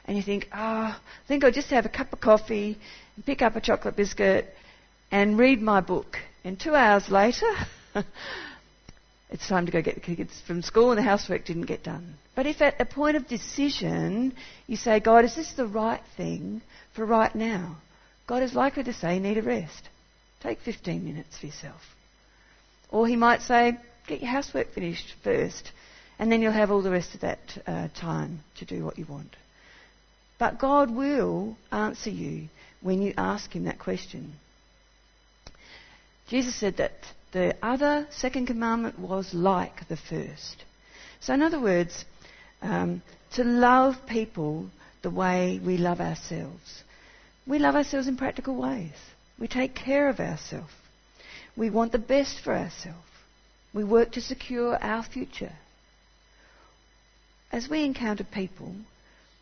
and 0.06 0.16
you 0.16 0.24
think, 0.24 0.48
ah, 0.52 0.98
oh, 0.98 1.02
I 1.02 1.28
think 1.28 1.44
I'll 1.44 1.52
just 1.52 1.70
have 1.70 1.86
a 1.86 1.90
cup 1.90 2.14
of 2.14 2.22
coffee, 2.22 2.78
pick 3.26 3.42
up 3.42 3.56
a 3.56 3.62
chocolate 3.62 3.96
biscuit, 3.96 4.54
and 5.12 5.38
read 5.38 5.62
my 5.62 5.82
book. 5.82 6.18
And 6.44 6.60
two 6.60 6.76
hours 6.76 7.10
later, 7.10 7.52
it's 9.30 9.48
time 9.48 9.66
to 9.66 9.72
go 9.72 9.82
get 9.82 9.96
the 9.96 10.02
kids 10.02 10.42
from 10.46 10.62
school 10.62 10.92
and 10.92 10.98
the 10.98 11.04
housework 11.04 11.46
didn't 11.46 11.66
get 11.66 11.84
done. 11.84 12.16
But 12.36 12.46
if 12.46 12.62
at 12.62 12.80
a 12.80 12.86
point 12.86 13.18
of 13.18 13.28
decision 13.28 14.34
you 14.68 14.78
say, 14.78 15.00
God, 15.00 15.26
is 15.26 15.36
this 15.36 15.54
the 15.54 15.68
right 15.68 16.02
thing 16.16 16.62
for 16.94 17.06
right 17.06 17.34
now? 17.34 17.78
God 18.28 18.44
is 18.44 18.54
likely 18.54 18.84
to 18.84 18.94
say, 18.94 19.20
need 19.20 19.38
a 19.38 19.42
rest. 19.42 19.90
Take 20.42 20.60
15 20.60 21.04
minutes 21.04 21.38
for 21.38 21.48
yourself. 21.48 21.82
Or 22.92 23.08
he 23.08 23.16
might 23.16 23.42
say, 23.42 23.78
get 24.08 24.22
your 24.22 24.32
housework 24.32 24.72
finished 24.72 25.14
first, 25.24 25.72
and 26.18 26.32
then 26.32 26.42
you'll 26.42 26.52
have 26.52 26.72
all 26.72 26.82
the 26.82 26.92
rest 26.92 27.14
of 27.16 27.22
that 27.22 27.40
uh, 27.68 27.88
time 28.00 28.40
to 28.58 28.66
do 28.66 28.86
what 28.86 28.98
you 28.98 29.06
want. 29.06 29.36
But 30.38 30.60
God 30.60 30.90
will 30.90 31.58
answer 31.72 32.10
you 32.10 32.48
when 32.82 33.02
you 33.02 33.14
ask 33.18 33.52
Him 33.52 33.66
that 33.66 33.80
question. 33.80 34.34
Jesus 36.30 36.56
said 36.56 36.78
that 36.78 36.94
the 37.32 37.56
other 37.62 38.08
second 38.12 38.48
commandment 38.48 39.00
was 39.00 39.34
like 39.34 39.88
the 39.88 39.98
first. 39.98 40.64
So, 41.20 41.34
in 41.34 41.42
other 41.42 41.60
words, 41.60 42.06
um, 42.62 43.02
to 43.34 43.44
love 43.44 43.96
people 44.08 44.70
the 45.02 45.10
way 45.10 45.60
we 45.64 45.78
love 45.78 46.00
ourselves. 46.00 46.84
We 47.48 47.60
love 47.60 47.76
ourselves 47.76 48.08
in 48.08 48.18
practical 48.18 48.56
ways. 48.56 48.94
We 49.40 49.48
take 49.48 49.74
care 49.76 50.10
of 50.10 50.20
ourselves. 50.20 50.72
We 51.56 51.70
want 51.70 51.92
the 51.92 52.00
best 52.00 52.40
for 52.42 52.54
ourselves. 52.54 52.98
We 53.74 53.84
work 53.84 54.12
to 54.14 54.22
secure 54.22 54.76
our 54.78 55.04
future. 55.04 55.54
As 57.52 57.70
we 57.70 57.84
encounter 57.84 58.24
people, 58.24 58.76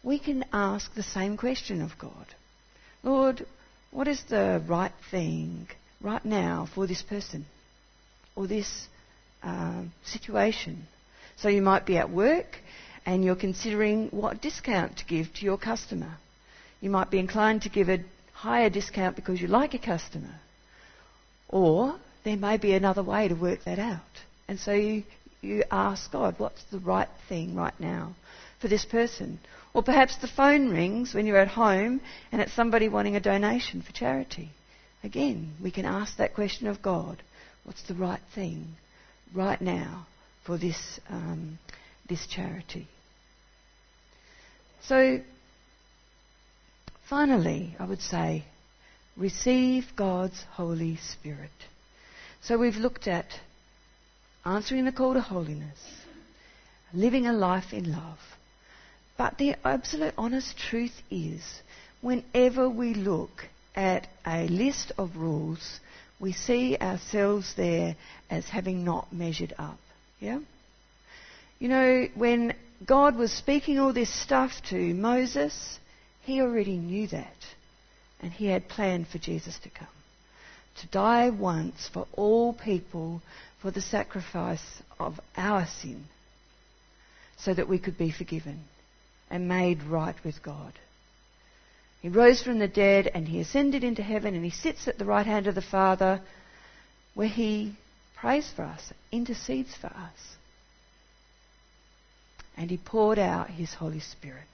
we 0.03 0.19
can 0.19 0.45
ask 0.53 0.93
the 0.93 1.03
same 1.03 1.37
question 1.37 1.81
of 1.81 1.97
God 1.97 2.27
Lord, 3.07 3.45
what 3.89 4.09
is 4.09 4.21
the 4.23 4.61
right 4.67 4.91
thing 5.09 5.69
right 6.01 6.25
now 6.25 6.67
for 6.75 6.85
this 6.85 7.01
person 7.01 7.45
or 8.35 8.47
this 8.47 8.89
uh, 9.41 9.83
situation? 10.03 10.85
So 11.37 11.47
you 11.47 11.61
might 11.61 11.85
be 11.85 11.95
at 11.95 12.09
work 12.09 12.57
and 13.05 13.23
you're 13.23 13.37
considering 13.37 14.09
what 14.09 14.41
discount 14.41 14.97
to 14.97 15.05
give 15.05 15.33
to 15.35 15.45
your 15.45 15.57
customer. 15.57 16.17
You 16.81 16.89
might 16.89 17.09
be 17.09 17.17
inclined 17.17 17.61
to 17.61 17.69
give 17.69 17.87
a 17.87 18.03
higher 18.33 18.69
discount 18.69 19.15
because 19.15 19.39
you 19.39 19.47
like 19.47 19.73
a 19.73 19.79
customer. 19.79 20.41
Or 21.47 21.95
there 22.25 22.35
may 22.35 22.57
be 22.57 22.73
another 22.73 23.03
way 23.03 23.29
to 23.29 23.35
work 23.35 23.63
that 23.63 23.79
out. 23.79 24.01
And 24.49 24.59
so 24.59 24.73
you, 24.73 25.03
you 25.39 25.63
ask 25.71 26.11
God, 26.11 26.35
what's 26.39 26.63
the 26.71 26.79
right 26.79 27.09
thing 27.29 27.55
right 27.55 27.79
now 27.79 28.17
for 28.59 28.67
this 28.67 28.83
person? 28.83 29.39
Or 29.73 29.83
perhaps 29.83 30.17
the 30.17 30.27
phone 30.27 30.69
rings 30.69 31.13
when 31.13 31.25
you're 31.25 31.37
at 31.37 31.49
home 31.49 32.01
and 32.31 32.41
it's 32.41 32.53
somebody 32.53 32.89
wanting 32.89 33.15
a 33.15 33.19
donation 33.19 33.81
for 33.81 33.91
charity. 33.91 34.49
Again, 35.03 35.53
we 35.61 35.71
can 35.71 35.85
ask 35.85 36.17
that 36.17 36.33
question 36.33 36.67
of 36.67 36.81
God 36.81 37.21
what's 37.63 37.83
the 37.83 37.93
right 37.93 38.21
thing 38.33 38.75
right 39.33 39.61
now 39.61 40.07
for 40.45 40.57
this, 40.57 40.99
um, 41.09 41.59
this 42.07 42.25
charity? 42.27 42.87
So, 44.81 45.19
finally, 47.09 47.75
I 47.77 47.85
would 47.85 48.01
say 48.01 48.45
receive 49.17 49.85
God's 49.95 50.41
Holy 50.51 50.95
Spirit. 50.95 51.51
So, 52.41 52.57
we've 52.57 52.77
looked 52.77 53.07
at 53.07 53.27
answering 54.45 54.85
the 54.85 54.91
call 54.93 55.13
to 55.13 55.21
holiness, 55.21 55.79
living 56.93 57.27
a 57.27 57.33
life 57.33 57.73
in 57.73 57.91
love 57.91 58.19
but 59.17 59.37
the 59.37 59.55
absolute 59.65 60.13
honest 60.17 60.57
truth 60.57 61.01
is, 61.09 61.41
whenever 62.01 62.69
we 62.69 62.93
look 62.93 63.45
at 63.75 64.07
a 64.25 64.47
list 64.47 64.91
of 64.97 65.17
rules, 65.17 65.79
we 66.19 66.33
see 66.33 66.77
ourselves 66.77 67.53
there 67.55 67.95
as 68.29 68.45
having 68.45 68.83
not 68.83 69.11
measured 69.11 69.53
up. 69.57 69.79
Yeah? 70.19 70.39
You 71.59 71.69
know, 71.69 72.07
when 72.15 72.53
God 72.85 73.15
was 73.15 73.31
speaking 73.31 73.79
all 73.79 73.93
this 73.93 74.13
stuff 74.13 74.51
to 74.69 74.93
Moses, 74.93 75.79
he 76.23 76.41
already 76.41 76.77
knew 76.77 77.07
that. 77.07 77.35
And 78.19 78.31
he 78.31 78.47
had 78.47 78.69
planned 78.69 79.07
for 79.07 79.17
Jesus 79.17 79.57
to 79.59 79.69
come. 79.69 79.87
To 80.81 80.87
die 80.87 81.31
once 81.31 81.89
for 81.91 82.07
all 82.13 82.53
people 82.53 83.21
for 83.61 83.71
the 83.71 83.81
sacrifice 83.81 84.81
of 84.99 85.19
our 85.35 85.65
sin, 85.65 86.05
so 87.37 87.53
that 87.53 87.67
we 87.67 87.79
could 87.79 87.97
be 87.97 88.11
forgiven 88.11 88.63
and 89.29 89.47
made 89.47 89.83
right 89.83 90.15
with 90.23 90.41
God. 90.41 90.73
He 92.01 92.09
rose 92.09 92.41
from 92.41 92.59
the 92.59 92.67
dead 92.67 93.09
and 93.13 93.27
he 93.27 93.39
ascended 93.39 93.83
into 93.83 94.03
heaven 94.03 94.35
and 94.35 94.43
he 94.43 94.51
sits 94.51 94.87
at 94.87 94.97
the 94.97 95.05
right 95.05 95.25
hand 95.25 95.47
of 95.47 95.55
the 95.55 95.61
Father 95.61 96.21
where 97.15 97.27
he 97.27 97.75
prays 98.15 98.51
for 98.55 98.63
us, 98.63 98.93
intercedes 99.11 99.75
for 99.75 99.87
us. 99.87 100.35
And 102.55 102.69
he 102.69 102.77
poured 102.77 103.19
out 103.19 103.49
his 103.49 103.73
Holy 103.73 103.99
Spirit. 103.99 104.45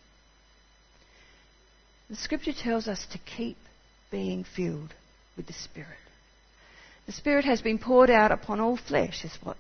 The 2.10 2.16
scripture 2.16 2.54
tells 2.54 2.88
us 2.88 3.06
to 3.12 3.18
keep 3.18 3.58
being 4.12 4.44
filled 4.44 4.94
with 5.38 5.48
the 5.48 5.54
Spirit. 5.54 5.90
The 7.06 7.12
Spirit 7.12 7.46
has 7.46 7.62
been 7.62 7.80
poured 7.80 8.10
out 8.10 8.32
upon 8.32 8.60
all 8.60 8.78
flesh, 8.78 9.26
is 9.26 9.38
what, 9.44 9.58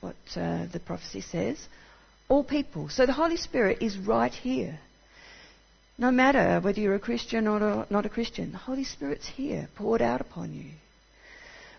what 0.00 0.16
uh, 0.36 0.66
the 0.72 0.80
prophecy 0.80 1.20
says 1.20 1.68
all 2.28 2.44
people. 2.44 2.88
So 2.88 3.06
the 3.06 3.12
Holy 3.12 3.36
Spirit 3.36 3.78
is 3.80 3.98
right 3.98 4.32
here. 4.32 4.78
No 5.98 6.10
matter 6.10 6.60
whether 6.60 6.80
you're 6.80 6.94
a 6.94 7.00
Christian 7.00 7.46
or 7.46 7.86
not 7.88 8.06
a 8.06 8.10
Christian, 8.10 8.52
the 8.52 8.58
Holy 8.58 8.84
Spirit's 8.84 9.26
here, 9.26 9.68
poured 9.76 10.02
out 10.02 10.20
upon 10.20 10.52
you. 10.52 10.70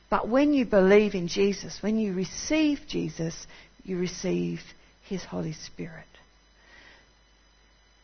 But 0.10 0.27
when 0.27 0.53
you 0.53 0.65
believe 0.65 1.13
in 1.13 1.27
Jesus, 1.27 1.83
when 1.83 1.99
you 1.99 2.13
receive 2.13 2.81
Jesus, 2.88 3.45
you 3.83 3.97
receive 3.97 4.62
His 5.03 5.23
Holy 5.23 5.53
Spirit. 5.53 6.05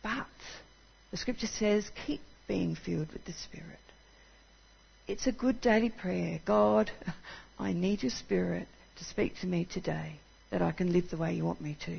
But 0.03 0.27
the 1.11 1.17
Scripture 1.17 1.47
says, 1.47 1.89
keep 2.05 2.21
being 2.47 2.75
filled 2.75 3.11
with 3.11 3.25
the 3.25 3.33
Spirit. 3.33 3.79
It's 5.07 5.27
a 5.27 5.31
good 5.31 5.61
daily 5.61 5.89
prayer. 5.89 6.39
God, 6.45 6.91
I 7.59 7.73
need 7.73 8.03
your 8.03 8.11
Spirit 8.11 8.67
to 8.97 9.05
speak 9.05 9.39
to 9.39 9.47
me 9.47 9.65
today 9.65 10.17
that 10.51 10.61
I 10.61 10.71
can 10.71 10.93
live 10.93 11.09
the 11.09 11.17
way 11.17 11.33
you 11.33 11.45
want 11.45 11.61
me 11.61 11.77
to 11.85 11.97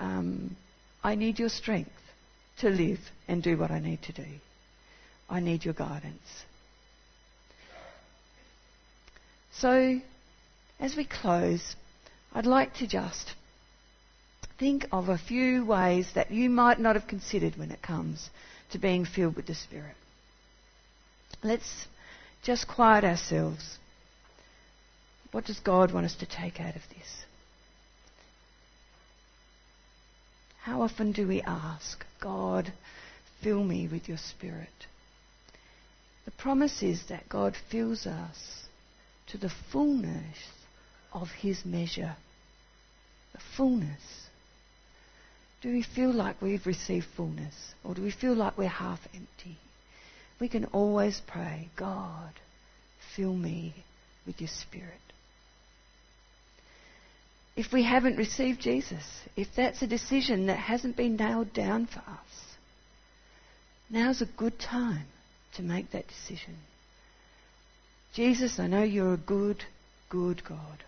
um, 0.00 0.56
I 1.02 1.14
need 1.14 1.38
your 1.38 1.48
strength 1.48 1.90
to 2.58 2.68
live 2.68 3.00
and 3.26 3.42
do 3.42 3.56
what 3.56 3.70
I 3.70 3.78
need 3.78 4.02
to 4.02 4.12
do. 4.12 4.26
I 5.28 5.40
need 5.40 5.64
your 5.64 5.74
guidance. 5.74 6.44
So, 9.52 10.00
as 10.78 10.96
we 10.96 11.04
close, 11.04 11.76
I'd 12.32 12.46
like 12.46 12.74
to 12.74 12.86
just 12.86 13.34
think 14.58 14.86
of 14.92 15.08
a 15.08 15.18
few 15.18 15.64
ways 15.64 16.10
that 16.14 16.30
you 16.30 16.50
might 16.50 16.80
not 16.80 16.96
have 16.96 17.06
considered 17.06 17.56
when 17.56 17.70
it 17.70 17.82
comes 17.82 18.30
to 18.70 18.78
being 18.78 19.04
filled 19.04 19.36
with 19.36 19.46
the 19.46 19.54
Spirit. 19.54 19.94
Let's 21.42 21.86
just 22.42 22.66
quiet 22.68 23.04
ourselves. 23.04 23.78
What 25.30 25.44
does 25.44 25.60
God 25.60 25.92
want 25.92 26.06
us 26.06 26.14
to 26.16 26.26
take 26.26 26.60
out 26.60 26.74
of 26.74 26.82
this? 26.88 27.24
How 30.62 30.82
often 30.82 31.12
do 31.12 31.26
we 31.26 31.40
ask, 31.42 32.04
God, 32.20 32.72
fill 33.42 33.64
me 33.64 33.88
with 33.88 34.08
your 34.08 34.18
Spirit? 34.18 34.86
The 36.24 36.30
promise 36.32 36.82
is 36.82 37.06
that 37.06 37.28
God 37.28 37.56
fills 37.70 38.06
us 38.06 38.64
to 39.28 39.38
the 39.38 39.48
fullness 39.48 40.36
of 41.12 41.30
His 41.30 41.64
measure. 41.64 42.16
The 43.32 43.40
fullness. 43.56 44.28
Do 45.62 45.72
we 45.72 45.82
feel 45.82 46.12
like 46.12 46.42
we've 46.42 46.66
received 46.66 47.06
fullness? 47.16 47.74
Or 47.84 47.94
do 47.94 48.02
we 48.02 48.10
feel 48.10 48.34
like 48.34 48.58
we're 48.58 48.68
half 48.68 49.00
empty? 49.14 49.56
We 50.40 50.48
can 50.48 50.66
always 50.66 51.20
pray, 51.26 51.68
God, 51.76 52.32
fill 53.16 53.34
me 53.34 53.74
with 54.26 54.40
your 54.40 54.48
Spirit 54.48 55.07
if 57.58 57.72
we 57.72 57.82
haven't 57.82 58.16
received 58.16 58.60
Jesus, 58.60 59.02
if 59.34 59.48
that's 59.56 59.82
a 59.82 59.86
decision 59.88 60.46
that 60.46 60.56
hasn't 60.56 60.96
been 60.96 61.16
nailed 61.16 61.52
down 61.52 61.86
for 61.86 61.98
us, 61.98 62.56
now's 63.90 64.22
a 64.22 64.26
good 64.26 64.60
time 64.60 65.06
to 65.56 65.62
make 65.62 65.90
that 65.90 66.06
decision. 66.06 66.54
Jesus, 68.14 68.60
I 68.60 68.68
know 68.68 68.84
you're 68.84 69.14
a 69.14 69.16
good, 69.16 69.64
good 70.08 70.44
God. 70.44 70.84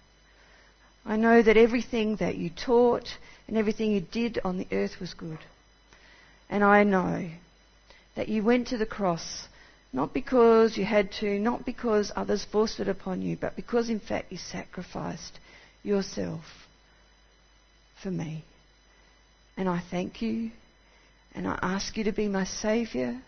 I 1.04 1.16
know 1.16 1.42
that 1.42 1.56
everything 1.56 2.14
that 2.16 2.36
you 2.36 2.50
taught 2.50 3.08
and 3.48 3.56
everything 3.56 3.90
you 3.90 4.02
did 4.02 4.38
on 4.44 4.56
the 4.56 4.68
earth 4.70 5.00
was 5.00 5.12
good. 5.12 5.40
And 6.48 6.62
I 6.62 6.84
know 6.84 7.30
that 8.14 8.28
you 8.28 8.44
went 8.44 8.68
to 8.68 8.78
the 8.78 8.86
cross 8.86 9.48
not 9.92 10.14
because 10.14 10.76
you 10.76 10.84
had 10.84 11.10
to, 11.10 11.36
not 11.40 11.66
because 11.66 12.12
others 12.14 12.44
forced 12.44 12.78
it 12.78 12.86
upon 12.86 13.22
you, 13.22 13.36
but 13.36 13.56
because 13.56 13.90
in 13.90 13.98
fact 13.98 14.30
you 14.30 14.38
sacrificed 14.38 15.40
yourself 15.83 16.45
for 18.03 18.11
me. 18.11 18.45
And 19.57 19.68
I 19.68 19.83
thank 19.91 20.22
you, 20.22 20.51
and 21.35 21.47
I 21.47 21.59
ask 21.62 21.97
you 21.97 22.05
to 22.05 22.12
be 22.12 22.28
my 22.28 22.45
Saviour, 22.45 23.20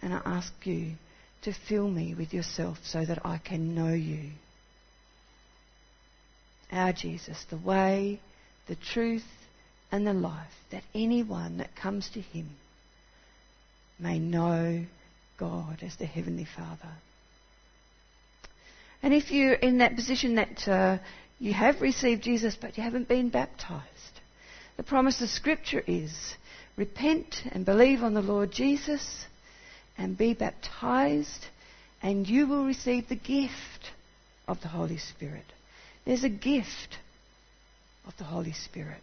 and 0.00 0.14
I 0.14 0.20
ask 0.24 0.52
you 0.64 0.92
to 1.42 1.52
fill 1.52 1.88
me 1.88 2.14
with 2.14 2.34
yourself 2.34 2.78
so 2.84 3.04
that 3.04 3.24
I 3.24 3.38
can 3.38 3.74
know 3.74 3.92
you. 3.92 4.30
Our 6.70 6.92
Jesus, 6.92 7.44
the 7.48 7.56
way, 7.56 8.20
the 8.66 8.76
truth, 8.76 9.24
and 9.90 10.06
the 10.06 10.12
life, 10.12 10.52
that 10.70 10.82
anyone 10.94 11.58
that 11.58 11.74
comes 11.74 12.10
to 12.10 12.20
him 12.20 12.50
may 13.98 14.18
know 14.18 14.84
God 15.38 15.78
as 15.82 15.96
the 15.96 16.06
Heavenly 16.06 16.44
Father. 16.44 16.92
And 19.02 19.14
if 19.14 19.30
you're 19.30 19.54
in 19.54 19.78
that 19.78 19.96
position 19.96 20.34
that 20.34 20.68
uh, 20.68 20.98
you 21.38 21.52
have 21.52 21.80
received 21.80 22.22
Jesus 22.22 22.56
but 22.60 22.76
you 22.76 22.82
haven't 22.82 23.08
been 23.08 23.28
baptized, 23.28 23.84
the 24.76 24.82
promise 24.82 25.20
of 25.20 25.28
Scripture 25.28 25.82
is 25.86 26.34
repent 26.76 27.42
and 27.50 27.64
believe 27.64 28.02
on 28.02 28.14
the 28.14 28.22
Lord 28.22 28.52
Jesus 28.52 29.26
and 29.98 30.16
be 30.16 30.32
baptized, 30.32 31.46
and 32.00 32.28
you 32.28 32.46
will 32.46 32.64
receive 32.64 33.08
the 33.08 33.16
gift 33.16 33.90
of 34.46 34.60
the 34.62 34.68
Holy 34.68 34.98
Spirit. 34.98 35.44
There's 36.04 36.24
a 36.24 36.28
gift 36.28 36.98
of 38.06 38.16
the 38.16 38.24
Holy 38.24 38.52
Spirit 38.52 39.02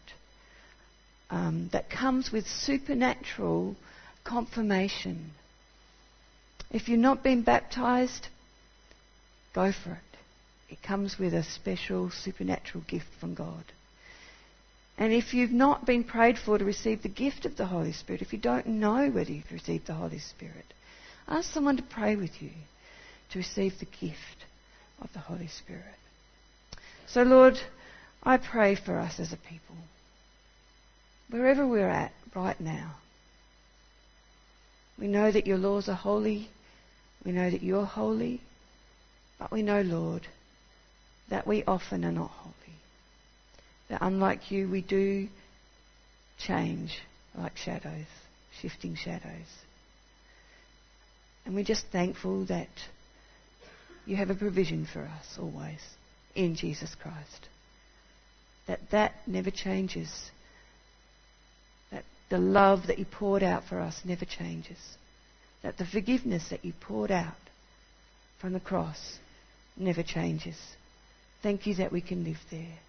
um, 1.30 1.70
that 1.74 1.90
comes 1.90 2.32
with 2.32 2.48
supernatural 2.48 3.76
confirmation. 4.24 5.32
If 6.72 6.88
you've 6.88 7.00
not 7.00 7.24
been 7.24 7.44
baptized, 7.44 8.28
go 9.54 9.72
for 9.72 9.92
it. 9.92 9.98
It 10.76 10.84
comes 10.84 11.18
with 11.18 11.34
a 11.34 11.42
special 11.42 12.12
supernatural 12.12 12.84
gift 12.86 13.08
from 13.18 13.34
God. 13.34 13.64
And 14.98 15.14
if 15.14 15.34
you've 15.34 15.54
not 15.54 15.86
been 15.86 16.04
prayed 16.04 16.38
for 16.38 16.58
to 16.58 16.66
receive 16.66 17.02
the 17.02 17.08
gift 17.08 17.46
of 17.46 17.56
the 17.56 17.68
Holy 17.68 17.94
Spirit, 17.94 18.22
if 18.22 18.34
you 18.34 18.40
don't 18.40 18.68
know 18.68 19.10
whether 19.10 19.32
you've 19.32 19.50
received 19.54 19.88
the 19.88 19.94
Holy 19.94 20.20
Spirit, 20.20 20.74
ask 21.30 21.50
someone 21.54 21.78
to 21.78 21.84
pray 21.84 22.18
with 22.18 22.42
you 22.42 22.50
to 23.32 23.40
receive 23.40 23.80
the 23.80 23.86
gift 23.86 24.44
of 25.02 25.14
the 25.14 25.20
Holy 25.20 25.48
Spirit. 25.48 25.96
So, 27.08 27.24
Lord, 27.24 27.58
I 28.22 28.36
pray 28.36 28.76
for 28.76 29.00
us 29.00 29.18
as 29.18 29.32
a 29.32 29.38
people, 29.38 29.78
wherever 31.30 31.66
we're 31.66 31.88
at 31.88 32.12
right 32.36 32.60
now. 32.60 32.96
We 35.00 35.08
know 35.08 35.32
that 35.32 35.48
your 35.48 35.58
laws 35.58 35.88
are 35.88 35.96
holy. 35.96 36.50
We 37.24 37.32
know 37.32 37.50
that 37.50 37.64
you're 37.64 37.86
holy. 37.86 38.42
But 39.40 39.54
we 39.54 39.62
know, 39.62 39.82
Lord, 39.82 40.28
that 41.30 41.48
we 41.48 41.64
often 41.64 42.06
are 42.06 42.12
not 42.12 42.30
holy. 42.30 42.54
That 43.90 44.02
unlike 44.02 44.52
you, 44.52 44.70
we 44.70 44.82
do 44.82 45.28
change 46.38 47.00
like 47.38 47.58
shadows, 47.58 48.06
shifting 48.62 48.96
shadows. 48.96 49.48
And 51.46 51.56
we're 51.56 51.64
just 51.64 51.86
thankful 51.92 52.46
that 52.46 52.70
you 54.06 54.16
have 54.16 54.30
a 54.30 54.36
provision 54.36 54.88
for 54.92 55.02
us 55.02 55.38
always 55.40 55.80
in 56.36 56.56
Jesus 56.56 56.96
Christ. 56.96 57.50
That 58.68 58.80
that 58.92 59.14
never 59.28 59.52
changes. 59.52 60.10
That 61.92 62.04
the 62.30 62.40
love 62.40 62.88
that 62.88 63.00
you 63.00 63.06
poured 63.06 63.44
out 63.44 63.66
for 63.66 63.80
us 63.80 64.02
never 64.04 64.26
changes. 64.26 64.80
That 65.62 65.78
the 65.78 65.86
forgiveness 65.86 66.50
that 66.50 66.66
you 66.66 66.74
poured 66.80 67.12
out 67.12 67.34
from 68.40 68.54
the 68.54 68.60
cross 68.60 69.18
never 69.78 70.04
changes. 70.04 70.58
Thank 71.46 71.68
you 71.68 71.76
that 71.76 71.92
we 71.92 72.02
can 72.02 72.24
live 72.24 72.40
there. 72.50 72.80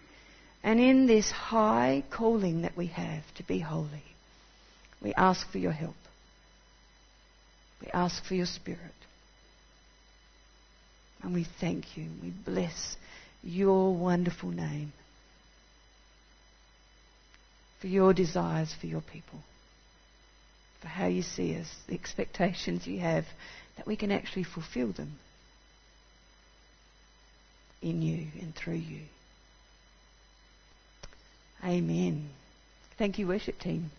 And 0.63 0.79
in 0.79 1.05
this 1.05 1.29
high 1.29 2.03
calling 2.09 2.63
that 2.63 2.75
we 2.75 2.87
have 2.87 3.21
to 3.35 3.43
be 3.43 3.59
holy, 3.59 4.03
we 4.99 5.13
ask 5.13 5.47
for 5.51 5.59
your 5.59 5.73
help. 5.73 5.93
We 7.79 7.91
ask 7.93 8.25
for 8.25 8.33
your 8.33 8.47
spirit. 8.47 8.79
And 11.21 11.35
we 11.35 11.45
thank 11.61 11.95
you. 11.95 12.07
We 12.23 12.31
bless 12.31 12.97
your 13.43 13.95
wonderful 13.95 14.49
name 14.49 14.91
for 17.79 17.85
your 17.85 18.11
desires 18.11 18.73
for 18.81 18.87
your 18.87 19.01
people, 19.01 19.37
for 20.81 20.87
how 20.87 21.05
you 21.05 21.21
see 21.21 21.55
us, 21.59 21.69
the 21.87 21.93
expectations 21.93 22.87
you 22.87 23.01
have, 23.01 23.25
that 23.75 23.85
we 23.85 23.95
can 23.95 24.11
actually 24.11 24.45
fulfill 24.45 24.93
them 24.93 25.11
in 27.81 28.01
you 28.01 28.27
and 28.39 28.53
through 28.55 28.73
you. 28.73 29.01
Amen. 31.63 32.29
Thank 32.97 33.19
you, 33.19 33.27
worship 33.27 33.59
team. 33.59 33.91